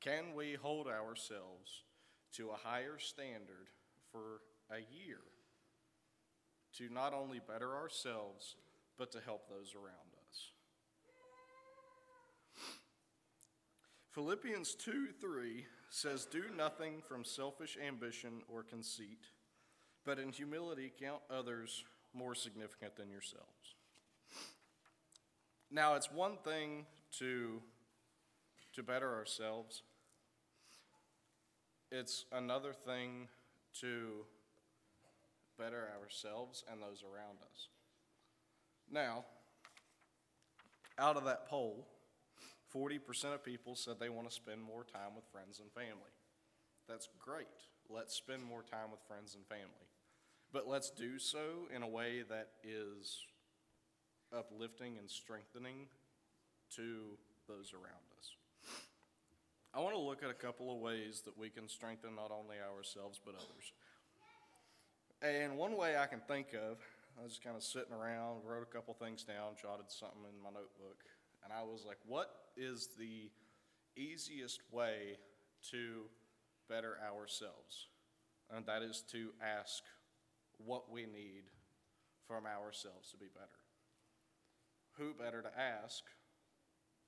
Can 0.00 0.34
we 0.36 0.54
hold 0.54 0.86
ourselves 0.86 1.82
to 2.34 2.50
a 2.50 2.56
higher 2.56 2.98
standard 2.98 3.70
for 4.12 4.40
a 4.70 4.78
year? 4.78 5.18
To 6.78 6.92
not 6.92 7.14
only 7.14 7.40
better 7.40 7.74
ourselves, 7.74 8.56
but 8.98 9.10
to 9.12 9.20
help 9.24 9.48
those 9.48 9.74
around 9.74 10.12
us. 10.28 10.50
Philippians 14.12 14.74
2 14.74 15.08
3 15.20 15.66
says, 15.90 16.26
Do 16.26 16.44
nothing 16.56 17.02
from 17.06 17.24
selfish 17.24 17.76
ambition 17.84 18.42
or 18.48 18.62
conceit, 18.62 19.26
but 20.04 20.18
in 20.18 20.32
humility 20.32 20.92
count 20.98 21.20
others 21.30 21.84
more 22.14 22.34
significant 22.34 22.96
than 22.96 23.10
yourselves. 23.10 23.74
Now, 25.70 25.94
it's 25.94 26.10
one 26.10 26.36
thing 26.44 26.86
to, 27.18 27.60
to 28.74 28.82
better 28.82 29.14
ourselves, 29.14 29.82
it's 31.90 32.24
another 32.32 32.72
thing 32.72 33.28
to 33.80 34.24
better 35.58 35.88
ourselves 36.00 36.64
and 36.70 36.82
those 36.82 37.02
around 37.02 37.38
us. 37.52 37.68
Now, 38.90 39.24
out 40.98 41.16
of 41.16 41.24
that 41.24 41.46
poll, 41.48 41.86
40% 42.74 43.34
of 43.34 43.44
people 43.44 43.74
said 43.74 43.94
they 43.98 44.08
want 44.08 44.28
to 44.28 44.34
spend 44.34 44.62
more 44.62 44.84
time 44.84 45.14
with 45.14 45.24
friends 45.32 45.60
and 45.60 45.70
family. 45.72 46.12
That's 46.88 47.08
great. 47.18 47.46
Let's 47.88 48.14
spend 48.14 48.44
more 48.44 48.62
time 48.62 48.90
with 48.90 49.00
friends 49.06 49.34
and 49.34 49.46
family. 49.46 49.88
But 50.52 50.68
let's 50.68 50.90
do 50.90 51.18
so 51.18 51.68
in 51.74 51.82
a 51.82 51.88
way 51.88 52.22
that 52.28 52.48
is 52.62 53.24
uplifting 54.36 54.98
and 54.98 55.10
strengthening 55.10 55.86
to 56.76 57.18
those 57.48 57.72
around 57.72 58.06
us. 58.18 58.36
I 59.74 59.80
want 59.80 59.94
to 59.94 60.00
look 60.00 60.22
at 60.22 60.30
a 60.30 60.34
couple 60.34 60.72
of 60.72 60.80
ways 60.80 61.22
that 61.26 61.36
we 61.36 61.50
can 61.50 61.68
strengthen 61.68 62.14
not 62.14 62.30
only 62.30 62.56
ourselves 62.56 63.20
but 63.24 63.34
others. 63.34 63.72
And 65.22 65.56
one 65.56 65.76
way 65.76 65.96
I 65.96 66.06
can 66.06 66.20
think 66.20 66.48
of, 66.54 66.78
I 67.18 67.22
was 67.22 67.32
just 67.32 67.44
kind 67.44 67.56
of 67.56 67.62
sitting 67.62 67.92
around, 67.92 68.40
wrote 68.44 68.62
a 68.62 68.66
couple 68.66 68.94
things 68.94 69.24
down, 69.24 69.54
jotted 69.60 69.90
something 69.90 70.20
in 70.28 70.42
my 70.42 70.50
notebook, 70.50 71.04
and 71.42 71.52
I 71.52 71.62
was 71.62 71.84
like, 71.86 71.98
what 72.06 72.30
is 72.56 72.90
the 72.98 73.30
easiest 73.96 74.60
way 74.70 75.18
to 75.70 76.02
better 76.68 76.98
ourselves? 77.02 77.88
and 78.54 78.64
that 78.66 78.82
is 78.82 79.02
to 79.12 79.30
ask 79.42 79.82
what 80.58 80.90
we 80.90 81.02
need 81.02 81.44
from 82.26 82.44
ourselves 82.46 83.10
to 83.10 83.16
be 83.16 83.26
better. 83.32 83.46
Who 84.92 85.12
better 85.12 85.42
to 85.42 85.50
ask 85.58 86.04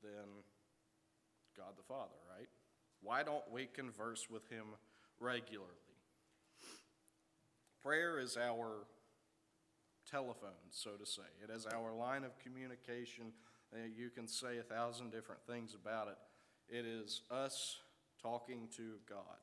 than 0.03 0.44
God 1.57 1.73
the 1.77 1.83
Father, 1.83 2.16
right? 2.37 2.49
Why 3.03 3.23
don't 3.23 3.51
we 3.51 3.66
converse 3.66 4.29
with 4.31 4.49
Him 4.49 4.66
regularly? 5.21 5.88
Prayer 7.83 8.19
is 8.19 8.37
our 8.37 8.87
telephone, 10.11 10.51
so 10.71 10.93
to 10.93 11.07
say. 11.07 11.23
It 11.43 11.51
is 11.55 11.64
our 11.67 11.93
line 11.93 12.25
of 12.25 12.37
communication. 12.41 13.33
Uh, 13.73 13.87
you 13.97 14.11
can 14.11 14.27
say 14.27 14.59
a 14.59 14.62
thousand 14.62 15.12
different 15.12 15.41
things 15.47 15.75
about 15.75 16.09
it. 16.09 16.19
It 16.69 16.85
is 16.85 17.23
us 17.31 17.79
talking 18.21 18.69
to 18.77 18.95
God. 19.09 19.38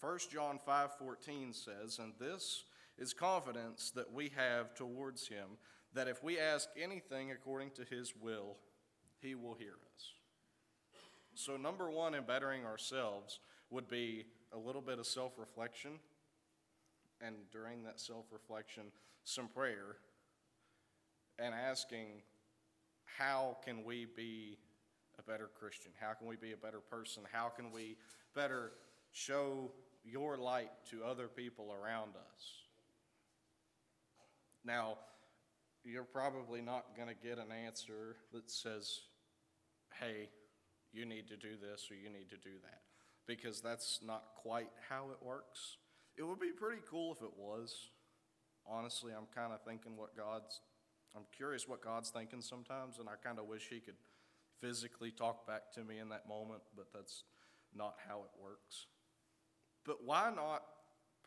1 0.00 0.30
John 0.32 0.58
5:14 0.58 1.52
says, 1.52 2.00
"And 2.00 2.18
this 2.18 2.64
is 2.96 3.14
confidence 3.14 3.92
that 3.92 4.10
we 4.10 4.30
have 4.30 4.74
towards 4.74 5.28
him, 5.28 5.56
that 5.92 6.08
if 6.08 6.20
we 6.20 6.40
ask 6.40 6.68
anything 6.76 7.30
according 7.30 7.70
to 7.72 7.84
his 7.84 8.16
will, 8.16 8.58
he 9.20 9.36
will 9.36 9.54
hear 9.54 9.78
us." 9.94 10.14
So 11.34 11.56
number 11.56 11.88
1 11.92 12.14
in 12.14 12.24
bettering 12.24 12.66
ourselves 12.66 13.38
would 13.70 13.86
be 13.86 14.26
a 14.50 14.58
little 14.58 14.82
bit 14.82 14.98
of 14.98 15.06
self-reflection 15.06 16.00
and 17.24 17.36
during 17.50 17.84
that 17.84 18.00
self-reflection 18.00 18.84
some 19.24 19.48
prayer 19.48 19.96
and 21.38 21.54
asking 21.54 22.22
how 23.04 23.56
can 23.64 23.84
we 23.84 24.06
be 24.16 24.58
a 25.18 25.22
better 25.22 25.48
Christian? 25.58 25.92
How 26.00 26.14
can 26.14 26.26
we 26.26 26.36
be 26.36 26.52
a 26.52 26.56
better 26.56 26.80
person? 26.80 27.22
How 27.30 27.48
can 27.48 27.70
we 27.70 27.96
better 28.34 28.72
show 29.12 29.70
your 30.04 30.36
light 30.36 30.70
to 30.90 31.04
other 31.04 31.28
people 31.28 31.72
around 31.72 32.10
us? 32.16 32.42
Now, 34.64 34.98
you're 35.84 36.04
probably 36.04 36.62
not 36.62 36.96
going 36.96 37.08
to 37.08 37.14
get 37.14 37.38
an 37.38 37.52
answer 37.66 38.16
that 38.32 38.50
says, 38.50 39.00
hey, 40.00 40.28
you 40.92 41.04
need 41.04 41.28
to 41.28 41.36
do 41.36 41.56
this 41.60 41.88
or 41.90 41.94
you 41.94 42.08
need 42.08 42.30
to 42.30 42.36
do 42.36 42.56
that, 42.62 42.82
because 43.26 43.60
that's 43.60 44.00
not 44.04 44.22
quite 44.36 44.70
how 44.88 45.10
it 45.10 45.24
works. 45.24 45.76
It 46.16 46.22
would 46.22 46.40
be 46.40 46.50
pretty 46.50 46.82
cool 46.88 47.12
if 47.12 47.22
it 47.22 47.32
was. 47.36 47.90
Honestly, 48.66 49.12
I'm 49.16 49.26
kind 49.34 49.52
of 49.52 49.62
thinking 49.62 49.96
what 49.96 50.16
God's, 50.16 50.60
I'm 51.16 51.24
curious 51.34 51.66
what 51.66 51.82
God's 51.82 52.10
thinking 52.10 52.40
sometimes, 52.40 52.98
and 52.98 53.08
I 53.08 53.14
kind 53.22 53.38
of 53.38 53.46
wish 53.46 53.68
He 53.68 53.80
could 53.80 53.96
physically 54.60 55.10
talk 55.10 55.46
back 55.46 55.72
to 55.74 55.84
me 55.84 55.98
in 55.98 56.08
that 56.10 56.28
moment, 56.28 56.62
but 56.76 56.92
that's 56.92 57.24
not 57.74 57.96
how 58.08 58.18
it 58.18 58.30
works. 58.40 58.86
But 59.84 60.04
why 60.04 60.30
not 60.34 60.62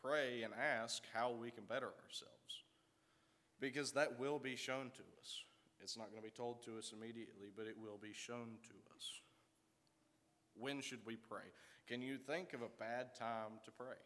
pray 0.02 0.44
and 0.44 0.54
ask 0.54 1.04
how 1.14 1.32
we 1.32 1.52
can 1.52 1.66
better 1.66 1.92
ourselves? 2.06 2.64
Because 3.60 3.92
that 3.94 4.20
will 4.20 4.40
be 4.40 4.56
shown 4.56 4.92
to 4.96 5.02
us. 5.20 5.44
It's 5.82 5.98
not 5.98 6.10
going 6.12 6.22
to 6.24 6.28
be 6.28 6.36
told 6.36 6.64
to 6.66 6.78
us 6.78 6.94
immediately, 6.96 7.50
but 7.56 7.68
it 7.68 7.76
will 7.78 8.00
be 8.02 8.14
shown 8.14 8.58
to 8.64 8.74
us. 8.96 9.22
When 10.58 10.82
should 10.82 11.06
we 11.06 11.16
pray? 11.16 11.52
Can 11.88 12.02
you 12.02 12.18
think 12.18 12.54
of 12.54 12.62
a 12.62 12.70
bad 12.80 13.14
time 13.14 13.60
to 13.66 13.72
pray? 13.72 13.98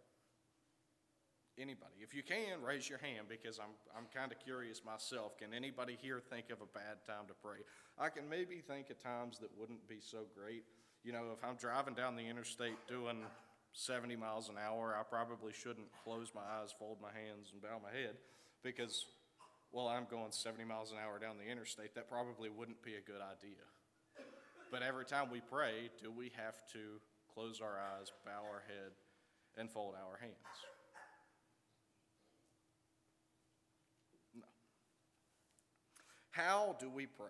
Anybody? 1.59 1.99
If 1.99 2.15
you 2.15 2.23
can, 2.23 2.63
raise 2.63 2.87
your 2.87 2.99
hand 2.99 3.27
because 3.27 3.59
I'm, 3.59 3.75
I'm 3.91 4.07
kind 4.15 4.31
of 4.31 4.39
curious 4.39 4.79
myself. 4.85 5.37
Can 5.37 5.53
anybody 5.53 5.97
here 6.01 6.21
think 6.23 6.51
of 6.51 6.61
a 6.63 6.71
bad 6.71 7.03
time 7.05 7.27
to 7.27 7.33
pray? 7.33 7.59
I 7.99 8.07
can 8.07 8.29
maybe 8.29 8.63
think 8.63 8.89
of 8.89 9.03
times 9.03 9.39
that 9.39 9.49
wouldn't 9.59 9.85
be 9.85 9.99
so 9.99 10.19
great. 10.33 10.63
You 11.03 11.11
know, 11.11 11.35
if 11.35 11.43
I'm 11.43 11.57
driving 11.57 11.95
down 11.95 12.15
the 12.15 12.23
interstate 12.23 12.79
doing 12.87 13.27
70 13.73 14.15
miles 14.15 14.47
an 14.47 14.55
hour, 14.55 14.95
I 14.97 15.03
probably 15.03 15.51
shouldn't 15.51 15.91
close 16.01 16.31
my 16.33 16.47
eyes, 16.47 16.73
fold 16.79 16.99
my 17.01 17.11
hands, 17.11 17.51
and 17.51 17.61
bow 17.61 17.75
my 17.83 17.91
head 17.91 18.15
because, 18.63 19.05
well, 19.73 19.89
I'm 19.89 20.07
going 20.09 20.31
70 20.31 20.63
miles 20.63 20.93
an 20.93 20.97
hour 21.03 21.19
down 21.19 21.35
the 21.37 21.51
interstate. 21.51 21.93
That 21.93 22.09
probably 22.09 22.49
wouldn't 22.49 22.81
be 22.83 22.95
a 22.95 23.03
good 23.03 23.19
idea. 23.19 23.67
But 24.71 24.81
every 24.81 25.03
time 25.03 25.27
we 25.29 25.41
pray, 25.41 25.91
do 26.01 26.09
we 26.09 26.31
have 26.37 26.63
to 26.71 27.03
close 27.33 27.59
our 27.59 27.75
eyes, 27.75 28.13
bow 28.23 28.47
our 28.47 28.63
head, 28.67 28.95
and 29.57 29.69
fold 29.69 29.95
our 29.95 30.17
hands? 30.19 30.78
How 36.31 36.75
do 36.79 36.89
we 36.89 37.05
pray? 37.05 37.27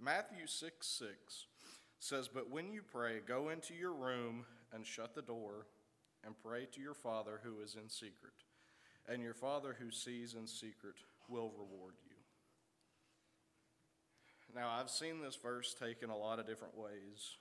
Matthew 0.00 0.46
6 0.46 0.86
6 0.86 1.46
says, 2.00 2.28
But 2.28 2.50
when 2.50 2.72
you 2.72 2.82
pray, 2.82 3.20
go 3.26 3.50
into 3.50 3.74
your 3.74 3.92
room 3.92 4.44
and 4.72 4.84
shut 4.84 5.14
the 5.14 5.22
door 5.22 5.66
and 6.24 6.34
pray 6.42 6.66
to 6.72 6.80
your 6.80 6.94
Father 6.94 7.40
who 7.42 7.62
is 7.62 7.76
in 7.80 7.88
secret. 7.88 8.32
And 9.08 9.22
your 9.22 9.34
Father 9.34 9.76
who 9.78 9.90
sees 9.90 10.34
in 10.34 10.46
secret 10.46 10.94
will 11.28 11.50
reward 11.50 11.94
you. 12.04 12.16
Now, 14.54 14.70
I've 14.70 14.90
seen 14.90 15.20
this 15.20 15.36
verse 15.36 15.74
taken 15.74 16.10
a 16.10 16.16
lot 16.16 16.38
of 16.38 16.46
different 16.46 16.76
ways, 16.76 17.36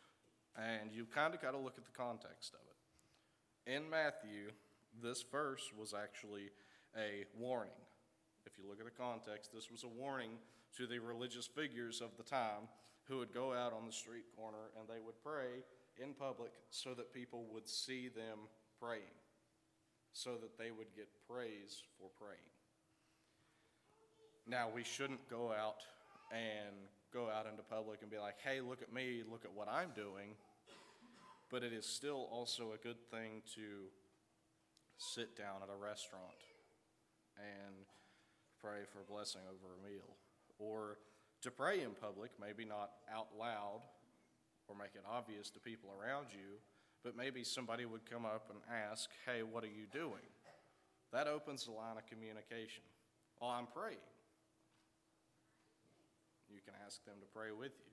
and 0.55 0.91
you've 0.93 1.12
kind 1.12 1.34
of 1.34 1.41
got 1.41 1.51
to 1.51 1.57
look 1.57 1.77
at 1.77 1.86
the 1.86 1.91
context 1.91 2.53
of 2.53 2.62
it. 2.62 3.75
In 3.75 3.89
Matthew, 3.89 4.51
this 5.03 5.23
verse 5.29 5.71
was 5.77 5.93
actually 5.93 6.49
a 6.97 7.25
warning. 7.38 7.71
If 8.45 8.58
you 8.58 8.67
look 8.67 8.80
at 8.80 8.86
the 8.86 8.91
context, 8.91 9.51
this 9.54 9.69
was 9.69 9.84
a 9.84 9.88
warning 9.88 10.32
to 10.77 10.88
the 10.88 10.99
religious 10.99 11.47
figures 11.47 12.01
of 12.01 12.10
the 12.17 12.23
time 12.23 12.67
who 13.06 13.17
would 13.17 13.34
go 13.34 13.54
out 13.54 13.73
on 13.73 13.86
the 13.86 13.91
street 13.91 14.25
corner 14.36 14.71
and 14.80 14.88
they 14.88 15.04
would 15.04 15.21
pray 15.23 15.63
in 16.01 16.13
public 16.13 16.51
so 16.69 16.93
that 16.93 17.13
people 17.13 17.45
would 17.51 17.67
see 17.67 18.08
them 18.08 18.39
praying, 18.80 19.15
so 20.13 20.32
that 20.41 20.58
they 20.58 20.71
would 20.71 20.88
get 20.95 21.08
praise 21.30 21.84
for 21.99 22.10
praying. 22.19 22.39
Now, 24.47 24.69
we 24.73 24.84
shouldn't 24.84 25.30
go 25.30 25.51
out 25.51 25.84
and 26.32 26.75
go 27.13 27.30
out 27.30 27.45
into 27.45 27.62
public 27.63 28.01
and 28.01 28.10
be 28.10 28.17
like, 28.17 28.36
hey, 28.43 28.62
look 28.62 28.82
at 28.82 28.93
me, 28.93 29.23
look 29.30 29.45
at 29.45 29.54
what 29.54 29.67
I'm 29.67 29.91
doing. 29.95 30.36
But 31.49 31.63
it 31.63 31.73
is 31.73 31.86
still 31.86 32.30
also 32.32 32.71
a 32.73 32.77
good 32.77 32.99
thing 33.12 33.43
to 33.56 33.91
sit 34.97 35.38
down 35.38 35.62
at 35.62 35.69
a 35.69 35.75
restaurant 35.75 36.39
and 37.38 37.86
pray 38.62 38.86
for 38.88 39.02
a 39.02 39.12
blessing 39.12 39.41
over 39.50 39.74
a 39.74 39.82
meal. 39.82 40.15
Or 40.60 40.97
to 41.41 41.52
pray 41.52 41.82
in 41.82 41.91
public, 42.00 42.32
maybe 42.39 42.65
not 42.65 42.91
out 43.10 43.28
loud 43.38 43.82
or 44.67 44.76
make 44.76 44.93
it 44.95 45.04
obvious 45.10 45.50
to 45.52 45.60
people 45.60 45.89
around 45.89 46.28
you, 46.32 46.62
but 47.04 47.17
maybe 47.17 47.43
somebody 47.43 47.86
would 47.86 48.06
come 48.06 48.26
up 48.26 48.54
and 48.54 48.60
ask, 48.69 49.10
hey, 49.26 49.41
what 49.41 49.63
are 49.63 49.74
you 49.74 49.89
doing? 49.91 50.30
That 51.12 51.28
opens 51.28 51.65
the 51.65 51.71
line 51.71 51.97
of 51.97 52.06
communication. 52.06 52.86
Well, 53.41 53.50
I'm 53.50 53.67
praying. 53.67 54.06
You 56.47 56.62
can 56.63 56.78
ask 56.86 57.04
them 57.04 57.17
to 57.19 57.28
pray 57.34 57.52
with 57.52 57.74
you. 57.82 57.91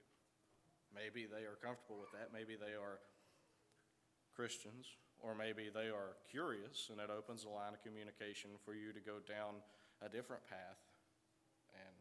Maybe 0.95 1.25
they 1.25 1.49
are 1.49 1.57
comfortable 1.57 1.99
with 1.99 2.13
that. 2.13 2.31
Maybe 2.37 2.55
they 2.55 2.77
are 2.77 3.01
Christians, 4.37 4.87
or 5.19 5.35
maybe 5.35 5.71
they 5.73 5.91
are 5.91 6.15
curious, 6.31 6.93
and 6.93 7.01
it 7.01 7.11
opens 7.11 7.43
a 7.43 7.51
line 7.51 7.75
of 7.75 7.83
communication 7.83 8.55
for 8.63 8.75
you 8.75 8.93
to 8.93 9.01
go 9.01 9.19
down 9.27 9.59
a 10.05 10.09
different 10.09 10.43
path 10.49 10.79
and 11.75 11.95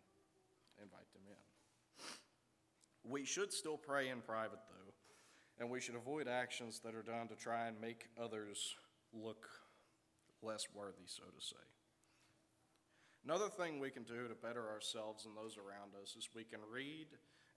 invite 0.84 1.12
them 1.14 1.24
in. 1.28 3.12
We 3.12 3.26
should 3.26 3.54
still 3.54 3.78
pray 3.78 4.10
in 4.10 4.22
private, 4.22 4.60
though, 4.70 4.94
and 5.60 5.72
we 5.72 5.80
should 5.80 5.96
avoid 5.96 6.28
actions 6.28 6.82
that 6.84 6.94
are 6.94 7.04
done 7.04 7.28
to 7.30 7.36
try 7.36 7.68
and 7.68 7.80
make 7.80 8.08
others 8.22 8.76
look 9.14 9.48
less 10.42 10.68
worthy, 10.76 11.06
so 11.06 11.24
to 11.24 11.46
say. 11.46 11.56
Another 13.26 13.50
thing 13.50 13.80
we 13.80 13.90
can 13.90 14.04
do 14.04 14.28
to 14.28 14.36
better 14.36 14.70
ourselves 14.70 15.26
and 15.26 15.36
those 15.36 15.58
around 15.58 15.92
us 16.02 16.16
is 16.18 16.30
we 16.34 16.44
can 16.44 16.60
read 16.72 17.08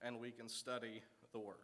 and 0.01 0.19
we 0.19 0.31
can 0.31 0.49
study 0.49 1.01
the 1.31 1.39
Word. 1.39 1.55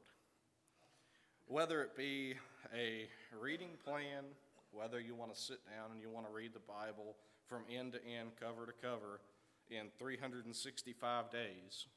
Whether 1.47 1.81
it 1.81 1.95
be 1.95 2.35
a 2.75 3.07
reading 3.37 3.71
plan, 3.83 4.25
whether 4.71 4.99
you 4.99 5.15
want 5.15 5.33
to 5.33 5.39
sit 5.39 5.59
down 5.65 5.91
and 5.91 6.01
you 6.01 6.09
want 6.09 6.27
to 6.27 6.33
read 6.33 6.53
the 6.53 6.59
Bible 6.59 7.15
from 7.47 7.63
end 7.73 7.93
to 7.93 7.99
end, 8.05 8.31
cover 8.39 8.65
to 8.65 8.73
cover, 8.81 9.21
in 9.69 9.87
365 9.97 11.31
days, 11.31 11.87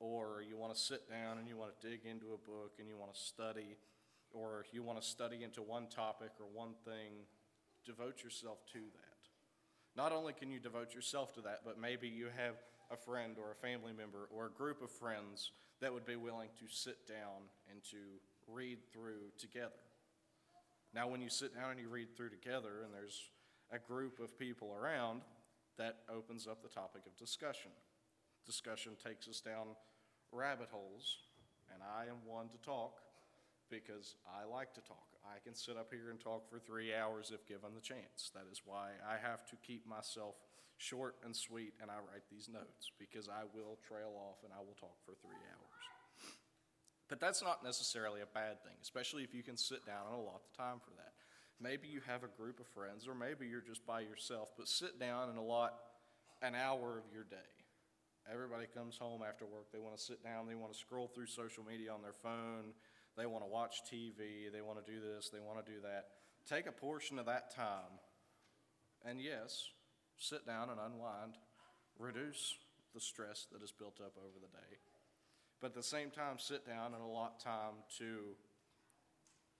or 0.00 0.42
you 0.48 0.56
want 0.56 0.74
to 0.74 0.80
sit 0.80 1.08
down 1.08 1.38
and 1.38 1.48
you 1.48 1.56
want 1.56 1.70
to 1.78 1.88
dig 1.88 2.00
into 2.04 2.34
a 2.34 2.50
book 2.50 2.72
and 2.78 2.88
you 2.88 2.96
want 2.96 3.14
to 3.14 3.20
study, 3.20 3.76
or 4.32 4.64
you 4.72 4.82
want 4.82 5.00
to 5.00 5.06
study 5.06 5.42
into 5.44 5.62
one 5.62 5.86
topic 5.86 6.30
or 6.40 6.46
one 6.52 6.74
thing, 6.84 7.26
devote 7.84 8.22
yourself 8.22 8.58
to 8.72 8.78
that. 8.78 9.14
Not 9.96 10.10
only 10.10 10.32
can 10.32 10.50
you 10.50 10.58
devote 10.58 10.94
yourself 10.94 11.32
to 11.34 11.40
that, 11.42 11.60
but 11.64 11.80
maybe 11.80 12.08
you 12.08 12.26
have 12.36 12.54
a 12.90 12.96
friend 12.96 13.36
or 13.38 13.52
a 13.52 13.54
family 13.54 13.92
member 13.96 14.28
or 14.30 14.46
a 14.46 14.50
group 14.50 14.82
of 14.82 14.90
friends 14.90 15.52
that 15.80 15.92
would 15.92 16.04
be 16.04 16.16
willing 16.16 16.48
to 16.58 16.66
sit 16.68 17.06
down 17.06 17.48
and 17.70 17.82
to 17.90 17.98
read 18.48 18.78
through 18.92 19.30
together. 19.38 19.70
Now, 20.94 21.08
when 21.08 21.20
you 21.20 21.28
sit 21.28 21.54
down 21.54 21.70
and 21.70 21.80
you 21.80 21.88
read 21.88 22.16
through 22.16 22.30
together 22.30 22.82
and 22.84 22.92
there's 22.92 23.30
a 23.72 23.78
group 23.78 24.20
of 24.20 24.38
people 24.38 24.74
around, 24.74 25.22
that 25.78 25.98
opens 26.08 26.46
up 26.46 26.62
the 26.62 26.68
topic 26.68 27.02
of 27.06 27.16
discussion. 27.16 27.70
Discussion 28.46 28.92
takes 29.02 29.28
us 29.28 29.40
down 29.40 29.74
rabbit 30.30 30.68
holes, 30.70 31.18
and 31.72 31.82
I 31.82 32.04
am 32.04 32.18
one 32.26 32.48
to 32.50 32.58
talk 32.58 33.00
because 33.70 34.16
I 34.28 34.44
like 34.44 34.74
to 34.74 34.80
talk. 34.80 35.08
I 35.24 35.40
can 35.42 35.54
sit 35.54 35.76
up 35.76 35.88
here 35.90 36.10
and 36.10 36.20
talk 36.20 36.48
for 36.48 36.58
three 36.58 36.94
hours 36.94 37.32
if 37.34 37.46
given 37.48 37.74
the 37.74 37.80
chance. 37.80 38.30
That 38.34 38.44
is 38.52 38.62
why 38.64 38.90
I 39.02 39.16
have 39.16 39.46
to 39.46 39.56
keep 39.56 39.86
myself 39.86 40.36
short 40.76 41.16
and 41.24 41.34
sweet 41.34 41.72
and 41.80 41.90
I 41.90 41.96
write 42.04 42.28
these 42.30 42.48
notes 42.52 42.90
because 42.98 43.28
I 43.28 43.48
will 43.54 43.78
trail 43.86 44.12
off 44.14 44.44
and 44.44 44.52
I 44.52 44.60
will 44.60 44.76
talk 44.78 44.98
for 45.06 45.14
three 45.22 45.40
hours. 45.48 45.84
But 47.08 47.20
that's 47.20 47.42
not 47.42 47.64
necessarily 47.64 48.20
a 48.20 48.26
bad 48.26 48.62
thing, 48.62 48.76
especially 48.82 49.24
if 49.24 49.34
you 49.34 49.42
can 49.42 49.56
sit 49.56 49.86
down 49.86 50.06
and 50.10 50.14
allot 50.14 50.42
the 50.44 50.56
time 50.56 50.80
for 50.82 50.90
that. 50.96 51.13
Maybe 51.60 51.88
you 51.88 52.00
have 52.06 52.24
a 52.24 52.28
group 52.28 52.60
of 52.60 52.66
friends, 52.68 53.06
or 53.06 53.14
maybe 53.14 53.46
you're 53.46 53.60
just 53.60 53.86
by 53.86 54.00
yourself, 54.00 54.50
but 54.56 54.68
sit 54.68 54.98
down 54.98 55.28
and 55.28 55.38
allot 55.38 55.74
an 56.42 56.54
hour 56.54 56.98
of 56.98 57.04
your 57.12 57.24
day. 57.24 57.36
Everybody 58.30 58.66
comes 58.72 58.96
home 58.96 59.22
after 59.26 59.44
work, 59.44 59.70
they 59.72 59.78
want 59.78 59.96
to 59.96 60.02
sit 60.02 60.22
down, 60.24 60.46
they 60.46 60.54
want 60.54 60.72
to 60.72 60.78
scroll 60.78 61.08
through 61.08 61.26
social 61.26 61.64
media 61.64 61.92
on 61.92 62.02
their 62.02 62.14
phone, 62.14 62.72
they 63.16 63.26
want 63.26 63.44
to 63.44 63.48
watch 63.48 63.82
TV, 63.90 64.50
they 64.52 64.62
want 64.62 64.84
to 64.84 64.90
do 64.90 64.98
this, 65.00 65.30
they 65.32 65.40
want 65.40 65.64
to 65.64 65.72
do 65.72 65.80
that. 65.82 66.06
Take 66.48 66.66
a 66.66 66.72
portion 66.72 67.18
of 67.18 67.26
that 67.26 67.54
time, 67.54 68.00
and 69.04 69.20
yes, 69.20 69.68
sit 70.18 70.46
down 70.46 70.70
and 70.70 70.80
unwind, 70.80 71.36
reduce 71.98 72.56
the 72.94 73.00
stress 73.00 73.46
that 73.52 73.62
is 73.62 73.72
built 73.72 74.00
up 74.00 74.14
over 74.16 74.38
the 74.40 74.48
day 74.48 74.78
but 75.64 75.68
at 75.68 75.74
the 75.74 75.82
same 75.82 76.10
time 76.10 76.38
sit 76.38 76.66
down 76.66 76.92
and 76.92 77.02
allot 77.02 77.40
time 77.40 77.72
to 77.96 78.36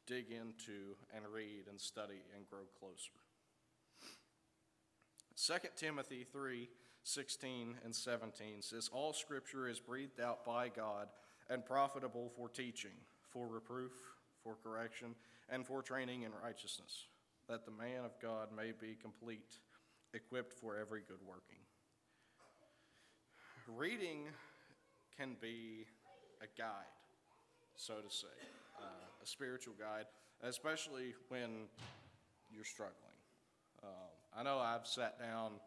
dig 0.07 0.31
into 0.31 0.97
and 1.15 1.25
read 1.33 1.65
and 1.69 1.81
study 1.81 2.23
and 2.37 2.49
grow 2.49 2.67
closer. 2.79 3.13
2 5.37 5.69
Timothy 5.77 6.25
3 6.31 6.69
16 7.07 7.75
and 7.85 7.95
17 7.95 8.63
says, 8.63 8.89
All 8.91 9.13
scripture 9.13 9.69
is 9.69 9.79
breathed 9.79 10.21
out 10.21 10.45
by 10.45 10.69
God 10.69 11.09
and 11.51 11.65
profitable 11.65 12.33
for 12.35 12.49
teaching, 12.49 12.93
for 13.31 13.47
reproof, 13.47 13.93
for 14.43 14.57
correction, 14.63 15.15
and 15.51 15.67
for 15.67 15.83
training 15.83 16.23
in 16.23 16.31
righteousness, 16.43 17.07
that 17.49 17.67
the 17.67 17.71
man 17.71 18.05
of 18.07 18.19
God 18.23 18.49
may 18.57 18.73
be 18.73 18.97
complete, 19.01 19.59
equipped 20.15 20.55
for 20.55 20.79
every 20.79 21.03
good 21.07 21.21
working. 21.27 21.59
Reading 23.69 24.25
can 25.19 25.37
be 25.41 25.87
a 26.41 26.47
guide, 26.59 26.85
so 27.77 27.95
to 27.95 28.11
say, 28.11 28.35
uh, 28.81 29.23
a 29.23 29.27
spiritual 29.27 29.75
guide, 29.79 30.07
especially 30.43 31.15
when 31.29 31.69
you're 32.51 32.65
struggling. 32.65 33.19
Um, 33.83 34.13
I 34.37 34.43
know 34.43 34.59
I've 34.59 34.87
sat 34.87 35.19
down 35.19 35.59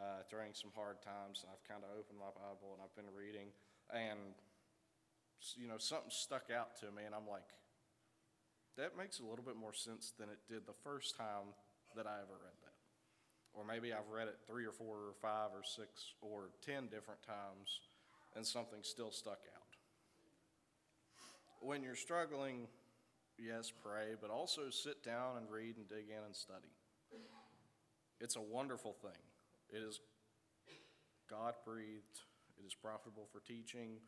uh, 0.00 0.24
during 0.30 0.52
some 0.54 0.70
hard 0.74 1.02
times, 1.02 1.44
and 1.44 1.52
I've 1.52 1.64
kind 1.68 1.84
of 1.84 1.90
opened 1.92 2.18
my 2.18 2.32
Bible 2.32 2.72
and 2.72 2.80
I've 2.80 2.94
been 2.96 3.12
reading, 3.12 3.52
and 3.92 4.34
you 5.56 5.68
know 5.68 5.78
something 5.78 6.10
stuck 6.10 6.48
out 6.48 6.76
to 6.80 6.86
me, 6.92 7.04
and 7.04 7.14
I'm 7.14 7.28
like, 7.28 7.46
that 8.76 8.96
makes 8.96 9.20
a 9.20 9.24
little 9.24 9.44
bit 9.44 9.56
more 9.56 9.74
sense 9.74 10.12
than 10.18 10.28
it 10.28 10.40
did 10.48 10.66
the 10.66 10.76
first 10.84 11.16
time 11.16 11.52
that 11.96 12.06
I 12.06 12.16
ever 12.24 12.36
read 12.40 12.58
that. 12.64 12.78
Or 13.52 13.64
maybe 13.64 13.92
I've 13.92 14.08
read 14.08 14.28
it 14.28 14.38
three 14.46 14.64
or 14.64 14.72
four 14.72 15.10
or 15.10 15.16
five 15.20 15.50
or 15.52 15.64
six 15.64 16.14
or 16.22 16.50
ten 16.64 16.86
different 16.86 17.20
times, 17.22 17.80
and 18.36 18.46
something 18.46 18.80
still 18.82 19.10
stuck 19.10 19.42
out. 19.52 19.59
When 21.60 21.82
you're 21.82 21.94
struggling, 21.94 22.66
yes, 23.38 23.70
pray, 23.70 24.14
but 24.20 24.30
also 24.30 24.70
sit 24.70 25.04
down 25.04 25.36
and 25.36 25.50
read 25.50 25.76
and 25.76 25.88
dig 25.88 26.08
in 26.08 26.24
and 26.24 26.34
study. 26.34 26.72
It's 28.20 28.36
a 28.36 28.40
wonderful 28.40 28.94
thing. 29.00 29.20
It 29.70 29.82
is 29.82 30.00
God 31.28 31.54
breathed, 31.64 32.20
it 32.58 32.66
is 32.66 32.74
profitable 32.74 33.28
for 33.32 33.40
teaching, 33.40 33.98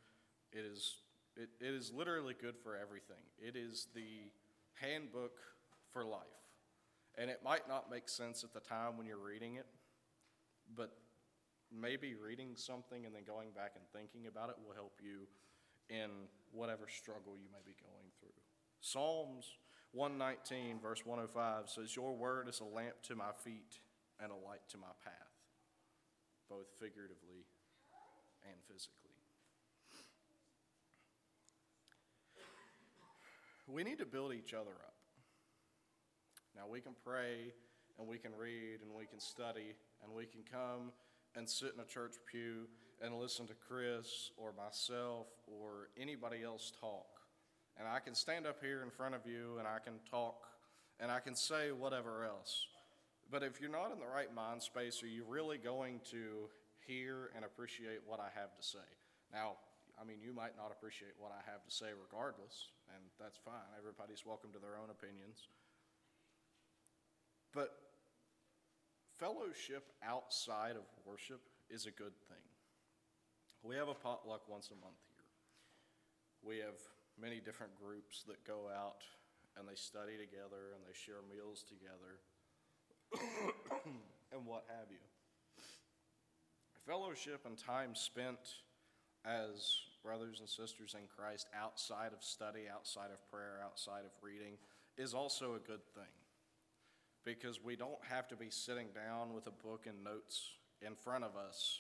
it 0.53 0.65
is, 0.65 0.97
it, 1.37 1.51
it 1.61 1.73
is 1.73 1.93
literally 1.93 2.35
good 2.39 2.57
for 2.59 2.77
everything. 2.77 3.23
It 3.39 3.55
is 3.57 3.87
the 3.95 4.31
handbook 4.75 5.39
for 5.93 6.05
life. 6.05 6.21
And 7.17 7.31
it 7.31 7.41
might 7.45 7.69
not 7.69 7.91
make 7.91 8.09
sense 8.09 8.43
at 8.43 8.53
the 8.53 8.61
time 8.61 8.97
when 8.97 9.07
you're 9.07 9.19
reading 9.19 9.55
it, 9.55 9.67
but 10.75 10.93
maybe 11.71 12.15
reading 12.15 12.51
something 12.57 13.07
and 13.07 13.15
then 13.15 13.23
going 13.25 13.51
back 13.51 13.73
and 13.77 13.85
thinking 13.93 14.27
about 14.27 14.51
it 14.51 14.57
will 14.67 14.75
help 14.75 14.99
you 15.03 15.27
in 15.93 16.09
whatever 16.53 16.89
struggle 16.89 17.37
you 17.37 17.53
may 17.53 17.61
be 17.65 17.77
going 17.77 18.09
through. 18.19 18.33
Psalms 18.81 19.45
119, 19.93 20.81
verse 20.81 21.05
105 21.05 21.69
says, 21.69 21.95
Your 21.95 22.17
word 22.17 22.49
is 22.49 22.61
a 22.61 22.65
lamp 22.65 22.97
to 23.05 23.15
my 23.15 23.33
feet 23.45 23.79
and 24.23 24.33
a 24.33 24.49
light 24.49 24.65
to 24.71 24.79
my 24.79 24.93
path, 25.05 25.37
both 26.49 26.67
figuratively 26.81 27.45
and 28.45 28.57
physically. 28.67 29.13
We 33.69 33.85
need 33.85 33.99
to 33.99 34.07
build 34.07 34.33
each 34.33 34.55
other 34.55 34.73
up. 34.73 34.95
Now, 36.57 36.65
we 36.69 36.81
can 36.81 36.95
pray 37.05 37.53
and 37.99 38.09
we 38.09 38.19
can 38.19 38.33
read 38.37 38.81
and 38.83 38.93
we 38.97 39.07
can 39.07 39.21
study 39.21 39.75
and 40.03 40.13
we 40.13 40.27
can 40.27 40.41
come 40.51 40.93
and 41.37 41.49
sit 41.49 41.73
in 41.75 41.81
a 41.81 41.87
church 41.87 42.17
pew 42.31 42.67
and 43.03 43.19
listen 43.19 43.47
to 43.49 43.55
Chris 43.55 44.31
or 44.37 44.53
myself 44.57 45.27
or 45.47 45.89
anybody 46.01 46.43
else 46.43 46.73
talk. 46.81 47.07
And 47.79 47.89
I 47.89 47.99
can 47.99 48.15
stand 48.15 48.47
up 48.47 48.59
here 48.63 48.83
in 48.83 48.91
front 48.91 49.15
of 49.15 49.27
you 49.27 49.57
and 49.59 49.67
I 49.67 49.79
can 49.79 49.95
talk 50.11 50.47
and 51.01 51.11
I 51.11 51.19
can 51.21 51.35
say 51.35 51.73
whatever 51.73 52.25
else. 52.25 52.67
But 53.31 53.43
if 53.43 53.61
you're 53.61 53.71
not 53.71 53.93
in 53.93 53.99
the 53.99 54.07
right 54.07 54.33
mind 54.33 54.63
space, 54.63 55.03
are 55.03 55.09
you 55.09 55.25
really 55.27 55.59
going 55.59 56.01
to 56.11 56.49
hear 56.87 57.31
and 57.35 57.45
appreciate 57.45 58.01
what 58.07 58.21
I 58.21 58.29
have 58.39 58.55
to 58.57 58.63
say? 58.63 58.87
Now, 59.33 59.57
I 60.01 60.05
mean, 60.05 60.19
you 60.23 60.33
might 60.33 60.57
not 60.57 60.71
appreciate 60.71 61.13
what 61.19 61.33
I 61.33 61.51
have 61.51 61.65
to 61.65 61.71
say 61.71 61.87
regardless, 61.97 62.71
and 62.95 63.03
that's 63.19 63.39
fine. 63.45 63.67
Everybody's 63.79 64.25
welcome 64.25 64.51
to 64.53 64.59
their 64.59 64.77
own 64.77 64.91
opinions. 64.91 65.49
But 67.53 67.73
fellowship 69.19 69.93
outside 70.05 70.77
of 70.77 70.85
worship 71.05 71.41
is 71.71 71.87
a 71.87 71.91
good 71.91 72.15
thing. 72.29 72.45
We 73.63 73.77
have 73.77 73.89
a 73.89 73.95
potluck 73.95 74.49
once 74.49 74.71
a 74.71 74.79
month 74.83 74.99
here. 75.07 75.23
We 76.43 76.59
have 76.59 76.75
many 77.21 77.39
different 77.39 77.73
groups 77.79 78.25
that 78.27 78.45
go 78.45 78.67
out 78.67 79.03
and 79.57 79.69
they 79.69 79.77
study 79.77 80.19
together 80.19 80.75
and 80.75 80.83
they 80.83 80.95
share 80.95 81.23
meals 81.31 81.63
together 81.63 82.19
and 84.33 84.47
what 84.47 84.65
have 84.69 84.91
you. 84.91 84.99
Fellowship 86.87 87.47
and 87.47 87.57
time 87.57 87.95
spent 87.95 88.39
as 89.25 89.77
brothers 90.03 90.41
and 90.41 90.49
sisters 90.49 90.97
in 90.99 91.07
Christ 91.07 91.47
outside 91.55 92.13
of 92.13 92.25
study, 92.25 92.63
outside 92.73 93.13
of 93.13 93.31
prayer, 93.31 93.61
outside 93.65 94.05
of 94.05 94.11
reading 94.23 94.55
is 94.99 95.15
also 95.15 95.55
a 95.55 95.61
good 95.61 95.87
thing 95.95 96.13
because 97.25 97.63
we 97.63 97.77
don't 97.77 98.03
have 98.11 98.27
to 98.29 98.37
be 98.37 98.51
sitting 98.51 98.89
down 98.93 99.33
with 99.33 99.47
a 99.47 99.51
book 99.51 99.87
and 99.87 100.03
notes 100.03 100.55
in 100.85 100.97
front 100.97 101.23
of 101.23 101.37
us 101.37 101.79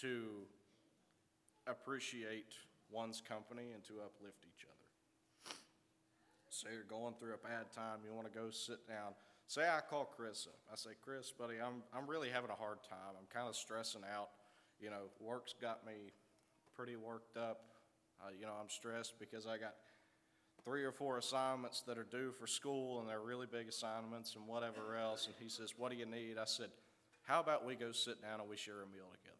to 0.00 0.46
appreciate 1.66 2.52
one's 2.90 3.20
company 3.20 3.72
and 3.74 3.82
to 3.84 4.00
uplift 4.04 4.44
each 4.44 4.64
other. 4.64 4.80
Say 6.50 6.68
you're 6.74 6.84
going 6.84 7.14
through 7.14 7.34
a 7.34 7.46
bad 7.46 7.70
time, 7.72 8.00
you 8.04 8.12
want 8.12 8.30
to 8.30 8.36
go 8.36 8.50
sit 8.50 8.86
down. 8.88 9.14
Say 9.46 9.62
I 9.62 9.80
call 9.80 10.04
Chris 10.04 10.46
up. 10.46 10.58
I 10.70 10.76
say, 10.76 10.90
Chris, 11.02 11.32
buddy, 11.32 11.54
I'm, 11.60 11.82
I'm 11.94 12.06
really 12.06 12.28
having 12.28 12.50
a 12.50 12.54
hard 12.54 12.78
time. 12.88 13.18
I'm 13.18 13.26
kind 13.32 13.48
of 13.48 13.56
stressing 13.56 14.02
out. 14.14 14.28
You 14.80 14.90
know, 14.90 15.10
work's 15.20 15.54
got 15.60 15.84
me 15.86 16.12
pretty 16.76 16.96
worked 16.96 17.36
up. 17.36 17.62
Uh, 18.20 18.30
you 18.38 18.46
know, 18.46 18.52
I'm 18.60 18.68
stressed 18.68 19.18
because 19.18 19.46
I 19.46 19.58
got 19.58 19.74
three 20.64 20.84
or 20.84 20.92
four 20.92 21.18
assignments 21.18 21.80
that 21.82 21.98
are 21.98 22.06
due 22.10 22.32
for 22.32 22.46
school 22.46 23.00
and 23.00 23.08
they're 23.08 23.20
really 23.20 23.46
big 23.50 23.68
assignments 23.68 24.36
and 24.36 24.46
whatever 24.46 24.96
else. 24.96 25.26
And 25.26 25.34
he 25.38 25.48
says, 25.48 25.74
What 25.76 25.90
do 25.90 25.96
you 25.96 26.06
need? 26.06 26.36
I 26.38 26.44
said, 26.44 26.70
How 27.22 27.40
about 27.40 27.66
we 27.66 27.74
go 27.74 27.92
sit 27.92 28.22
down 28.22 28.40
and 28.40 28.48
we 28.48 28.56
share 28.56 28.82
a 28.82 28.86
meal 28.86 29.10
together? 29.12 29.39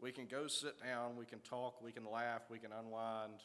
We 0.00 0.12
can 0.12 0.26
go 0.26 0.46
sit 0.46 0.80
down, 0.82 1.16
we 1.16 1.26
can 1.26 1.40
talk, 1.40 1.82
we 1.82 1.90
can 1.90 2.04
laugh, 2.10 2.42
we 2.50 2.58
can 2.58 2.70
unwind. 2.72 3.40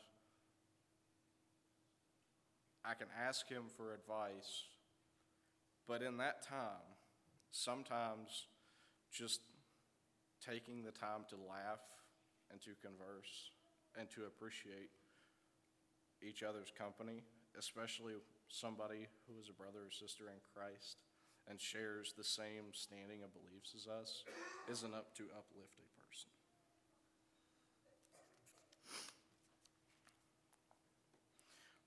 I 2.85 2.93
can 2.93 3.07
ask 3.27 3.47
him 3.49 3.63
for 3.75 3.93
advice. 3.93 4.65
But 5.87 6.01
in 6.01 6.17
that 6.17 6.47
time, 6.47 6.93
sometimes 7.51 8.47
just 9.11 9.41
taking 10.45 10.83
the 10.83 10.91
time 10.91 11.25
to 11.29 11.35
laugh 11.35 11.81
and 12.51 12.61
to 12.61 12.71
converse 12.81 13.51
and 13.97 14.09
to 14.11 14.25
appreciate 14.25 14.91
each 16.21 16.43
other's 16.43 16.71
company, 16.77 17.23
especially 17.57 18.13
somebody 18.47 19.07
who 19.27 19.39
is 19.41 19.49
a 19.49 19.53
brother 19.53 19.87
or 19.87 19.91
sister 19.91 20.25
in 20.27 20.39
Christ 20.53 20.97
and 21.49 21.59
shares 21.59 22.13
the 22.15 22.23
same 22.23 22.71
standing 22.71 23.23
of 23.23 23.33
beliefs 23.33 23.73
as 23.75 23.87
us, 23.87 24.23
isn't 24.71 24.93
up 24.93 25.15
to 25.17 25.23
uplift 25.35 25.75
a 25.79 25.87
person. 25.99 26.29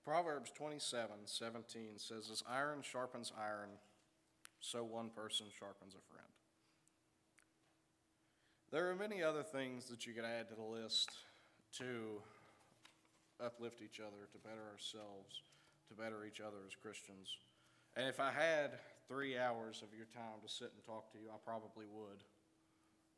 Proverbs 0.07 0.51
27 0.55 1.09
17 1.25 1.97
says, 1.97 2.29
As 2.31 2.41
iron 2.49 2.79
sharpens 2.81 3.33
iron, 3.37 3.75
so 4.61 4.81
one 4.81 5.09
person 5.09 5.47
sharpens 5.51 5.95
a 5.99 6.03
friend. 6.07 6.31
There 8.71 8.89
are 8.89 8.95
many 8.95 9.21
other 9.21 9.43
things 9.43 9.89
that 9.89 10.07
you 10.07 10.13
could 10.13 10.23
add 10.23 10.47
to 10.47 10.55
the 10.55 10.63
list 10.63 11.11
to 11.79 12.23
uplift 13.43 13.81
each 13.81 13.99
other, 13.99 14.31
to 14.31 14.39
better 14.39 14.63
ourselves, 14.71 15.43
to 15.89 15.93
better 15.93 16.23
each 16.23 16.39
other 16.39 16.63
as 16.65 16.73
Christians. 16.73 17.27
And 17.97 18.07
if 18.07 18.21
I 18.21 18.31
had 18.31 18.79
three 19.09 19.37
hours 19.37 19.83
of 19.83 19.91
your 19.91 20.07
time 20.15 20.39
to 20.41 20.47
sit 20.47 20.71
and 20.71 20.79
talk 20.85 21.11
to 21.11 21.17
you, 21.17 21.27
I 21.27 21.37
probably 21.43 21.83
would. 21.83 22.23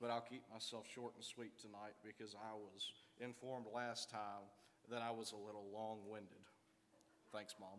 But 0.02 0.10
I'll 0.10 0.26
keep 0.26 0.42
myself 0.52 0.88
short 0.90 1.14
and 1.14 1.24
sweet 1.24 1.54
tonight 1.62 2.02
because 2.04 2.34
I 2.34 2.58
was 2.58 2.90
informed 3.22 3.68
last 3.76 4.10
time 4.10 4.50
that 4.90 5.04
I 5.04 5.12
was 5.12 5.34
a 5.34 5.46
little 5.46 5.70
long-winded. 5.72 6.50
Thanks, 7.32 7.54
Mom. 7.60 7.78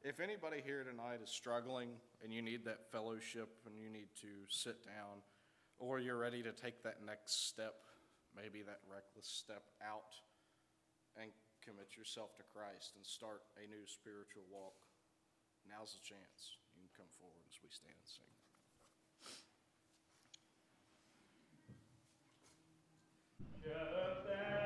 If 0.00 0.18
anybody 0.20 0.62
here 0.64 0.80
tonight 0.80 1.20
is 1.22 1.28
struggling 1.28 1.90
and 2.24 2.32
you 2.32 2.40
need 2.40 2.64
that 2.64 2.90
fellowship 2.90 3.52
and 3.66 3.76
you 3.76 3.90
need 3.90 4.08
to 4.22 4.32
sit 4.48 4.82
down, 4.84 5.20
or 5.78 6.00
you're 6.00 6.16
ready 6.16 6.42
to 6.42 6.52
take 6.52 6.82
that 6.84 7.04
next 7.04 7.48
step, 7.48 7.74
maybe 8.34 8.62
that 8.62 8.80
reckless 8.88 9.28
step 9.28 9.68
out 9.84 10.16
and 11.20 11.28
commit 11.60 11.96
yourself 11.98 12.34
to 12.36 12.44
Christ 12.48 12.96
and 12.96 13.04
start 13.04 13.42
a 13.60 13.68
new 13.68 13.84
spiritual 13.84 14.48
walk, 14.48 14.80
now's 15.68 15.92
the 15.92 16.00
chance. 16.00 16.56
You 16.72 16.88
can 16.88 17.04
come 17.04 17.12
forward 17.20 17.44
as 17.44 17.60
we 17.60 17.68
stand 17.68 17.92
and 17.92 18.08
sing. 18.08 18.32
Just 23.60 23.92
as 23.92 24.65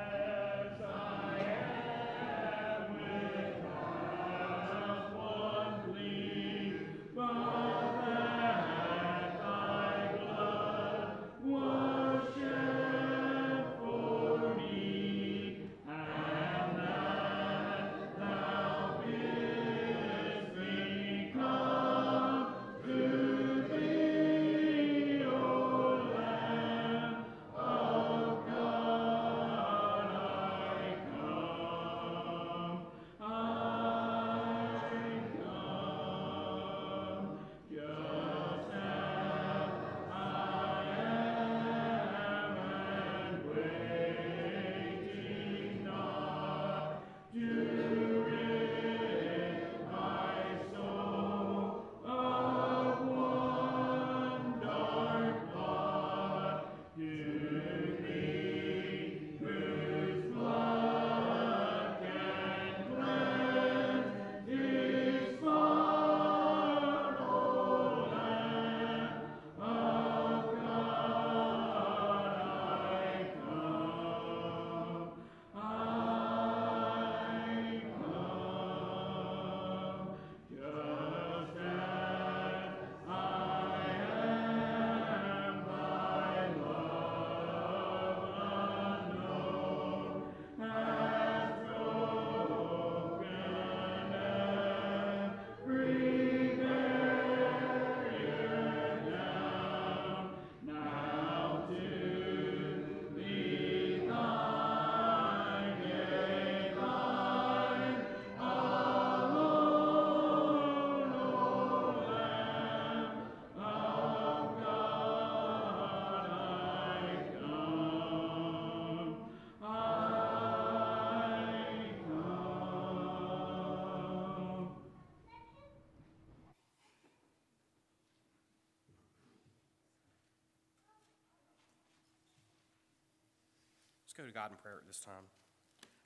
go 134.20 134.26
to 134.26 134.32
God 134.32 134.50
in 134.50 134.58
prayer 134.58 134.76
at 134.76 134.86
this 134.86 135.00
time. 135.00 135.24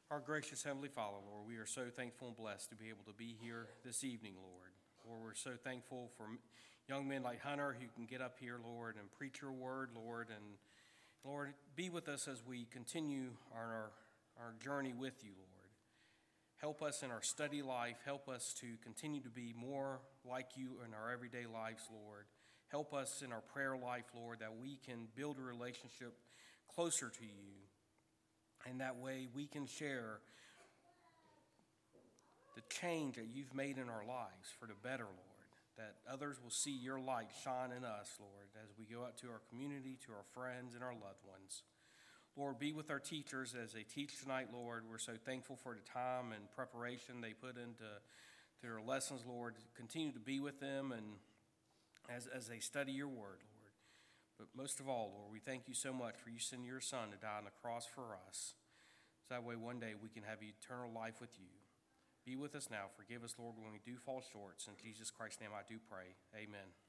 Our 0.08 0.20
gracious 0.20 0.62
Heavenly 0.62 0.88
Father, 0.88 1.16
Lord, 1.28 1.48
we 1.48 1.56
are 1.56 1.66
so 1.66 1.86
thankful 1.90 2.28
and 2.28 2.36
blessed 2.36 2.70
to 2.70 2.76
be 2.76 2.88
able 2.88 3.02
to 3.08 3.12
be 3.12 3.34
here 3.42 3.66
this 3.84 4.04
evening, 4.04 4.34
Lord. 4.36 4.70
Lord, 5.04 5.20
we're 5.20 5.34
so 5.34 5.58
thankful 5.64 6.12
for 6.16 6.26
young 6.88 7.08
men 7.08 7.24
like 7.24 7.42
Hunter 7.42 7.74
who 7.76 7.88
can 7.96 8.06
get 8.06 8.20
up 8.20 8.36
here, 8.38 8.60
Lord, 8.64 8.94
and 9.00 9.10
preach 9.10 9.42
your 9.42 9.50
word, 9.50 9.90
Lord. 9.96 10.28
And 10.28 10.44
Lord, 11.24 11.54
be 11.74 11.90
with 11.90 12.08
us 12.08 12.28
as 12.28 12.40
we 12.46 12.68
continue 12.70 13.30
on 13.52 13.58
our, 13.58 13.90
our 14.38 14.54
journey 14.62 14.92
with 14.92 15.24
you, 15.24 15.32
Lord. 15.36 15.70
Help 16.58 16.82
us 16.82 17.02
in 17.02 17.10
our 17.10 17.22
study 17.22 17.62
life. 17.62 17.96
Help 18.04 18.28
us 18.28 18.54
to 18.60 18.66
continue 18.84 19.22
to 19.22 19.30
be 19.30 19.52
more 19.56 19.98
like 20.24 20.50
you 20.54 20.76
in 20.86 20.94
our 20.94 21.10
everyday 21.10 21.46
lives, 21.52 21.82
Lord. 21.90 22.26
Help 22.68 22.94
us 22.94 23.22
in 23.24 23.32
our 23.32 23.42
prayer 23.42 23.76
life, 23.76 24.06
Lord, 24.14 24.38
that 24.38 24.56
we 24.56 24.78
can 24.86 25.08
build 25.16 25.36
a 25.38 25.42
relationship 25.42 26.14
closer 26.72 27.10
to 27.10 27.24
you. 27.24 27.64
And 28.68 28.80
that 28.80 28.96
way 28.96 29.28
we 29.34 29.46
can 29.46 29.66
share 29.66 30.20
the 32.54 32.62
change 32.68 33.16
that 33.16 33.28
you've 33.32 33.54
made 33.54 33.78
in 33.78 33.88
our 33.88 34.04
lives 34.06 34.52
for 34.58 34.66
the 34.66 34.74
better, 34.82 35.04
Lord. 35.04 35.20
That 35.76 35.96
others 36.10 36.36
will 36.42 36.50
see 36.50 36.70
your 36.70 37.00
light 37.00 37.30
shine 37.42 37.72
in 37.76 37.84
us, 37.84 38.16
Lord, 38.20 38.46
as 38.62 38.70
we 38.78 38.84
go 38.84 39.02
out 39.02 39.18
to 39.18 39.26
our 39.26 39.40
community, 39.50 39.98
to 40.06 40.12
our 40.12 40.24
friends, 40.32 40.74
and 40.74 40.84
our 40.84 40.92
loved 40.92 41.26
ones. 41.26 41.62
Lord, 42.36 42.58
be 42.58 42.72
with 42.72 42.90
our 42.90 43.00
teachers 43.00 43.54
as 43.60 43.72
they 43.72 43.82
teach 43.82 44.20
tonight, 44.20 44.48
Lord. 44.52 44.84
We're 44.88 44.98
so 44.98 45.14
thankful 45.24 45.56
for 45.56 45.74
the 45.74 45.80
time 45.80 46.32
and 46.32 46.50
preparation 46.54 47.20
they 47.20 47.32
put 47.32 47.56
into 47.56 47.90
their 48.62 48.80
lessons, 48.80 49.22
Lord. 49.26 49.54
Continue 49.76 50.12
to 50.12 50.20
be 50.20 50.40
with 50.40 50.60
them 50.60 50.92
and 50.92 51.04
as, 52.08 52.26
as 52.26 52.46
they 52.46 52.58
study 52.58 52.92
your 52.92 53.08
word, 53.08 53.18
Lord. 53.18 53.53
But 54.38 54.48
most 54.56 54.80
of 54.80 54.88
all, 54.88 55.12
Lord, 55.14 55.32
we 55.32 55.38
thank 55.38 55.68
you 55.68 55.74
so 55.74 55.92
much 55.92 56.16
for 56.22 56.30
you 56.30 56.38
sending 56.38 56.66
your 56.66 56.80
Son 56.80 57.10
to 57.10 57.16
die 57.16 57.38
on 57.38 57.44
the 57.44 57.54
cross 57.62 57.86
for 57.86 58.18
us. 58.28 58.54
So 59.22 59.34
that 59.34 59.44
way 59.44 59.56
one 59.56 59.78
day 59.78 59.94
we 60.00 60.08
can 60.08 60.22
have 60.24 60.38
eternal 60.42 60.90
life 60.92 61.20
with 61.20 61.38
you. 61.38 61.54
Be 62.26 62.36
with 62.36 62.54
us 62.54 62.68
now. 62.70 62.86
Forgive 62.96 63.22
us, 63.22 63.36
Lord, 63.38 63.56
when 63.56 63.72
we 63.72 63.80
do 63.84 63.96
fall 63.96 64.22
short. 64.32 64.56
In 64.66 64.74
Jesus 64.82 65.10
Christ's 65.10 65.40
name 65.40 65.50
I 65.54 65.62
do 65.68 65.78
pray. 65.88 66.16
Amen. 66.34 66.83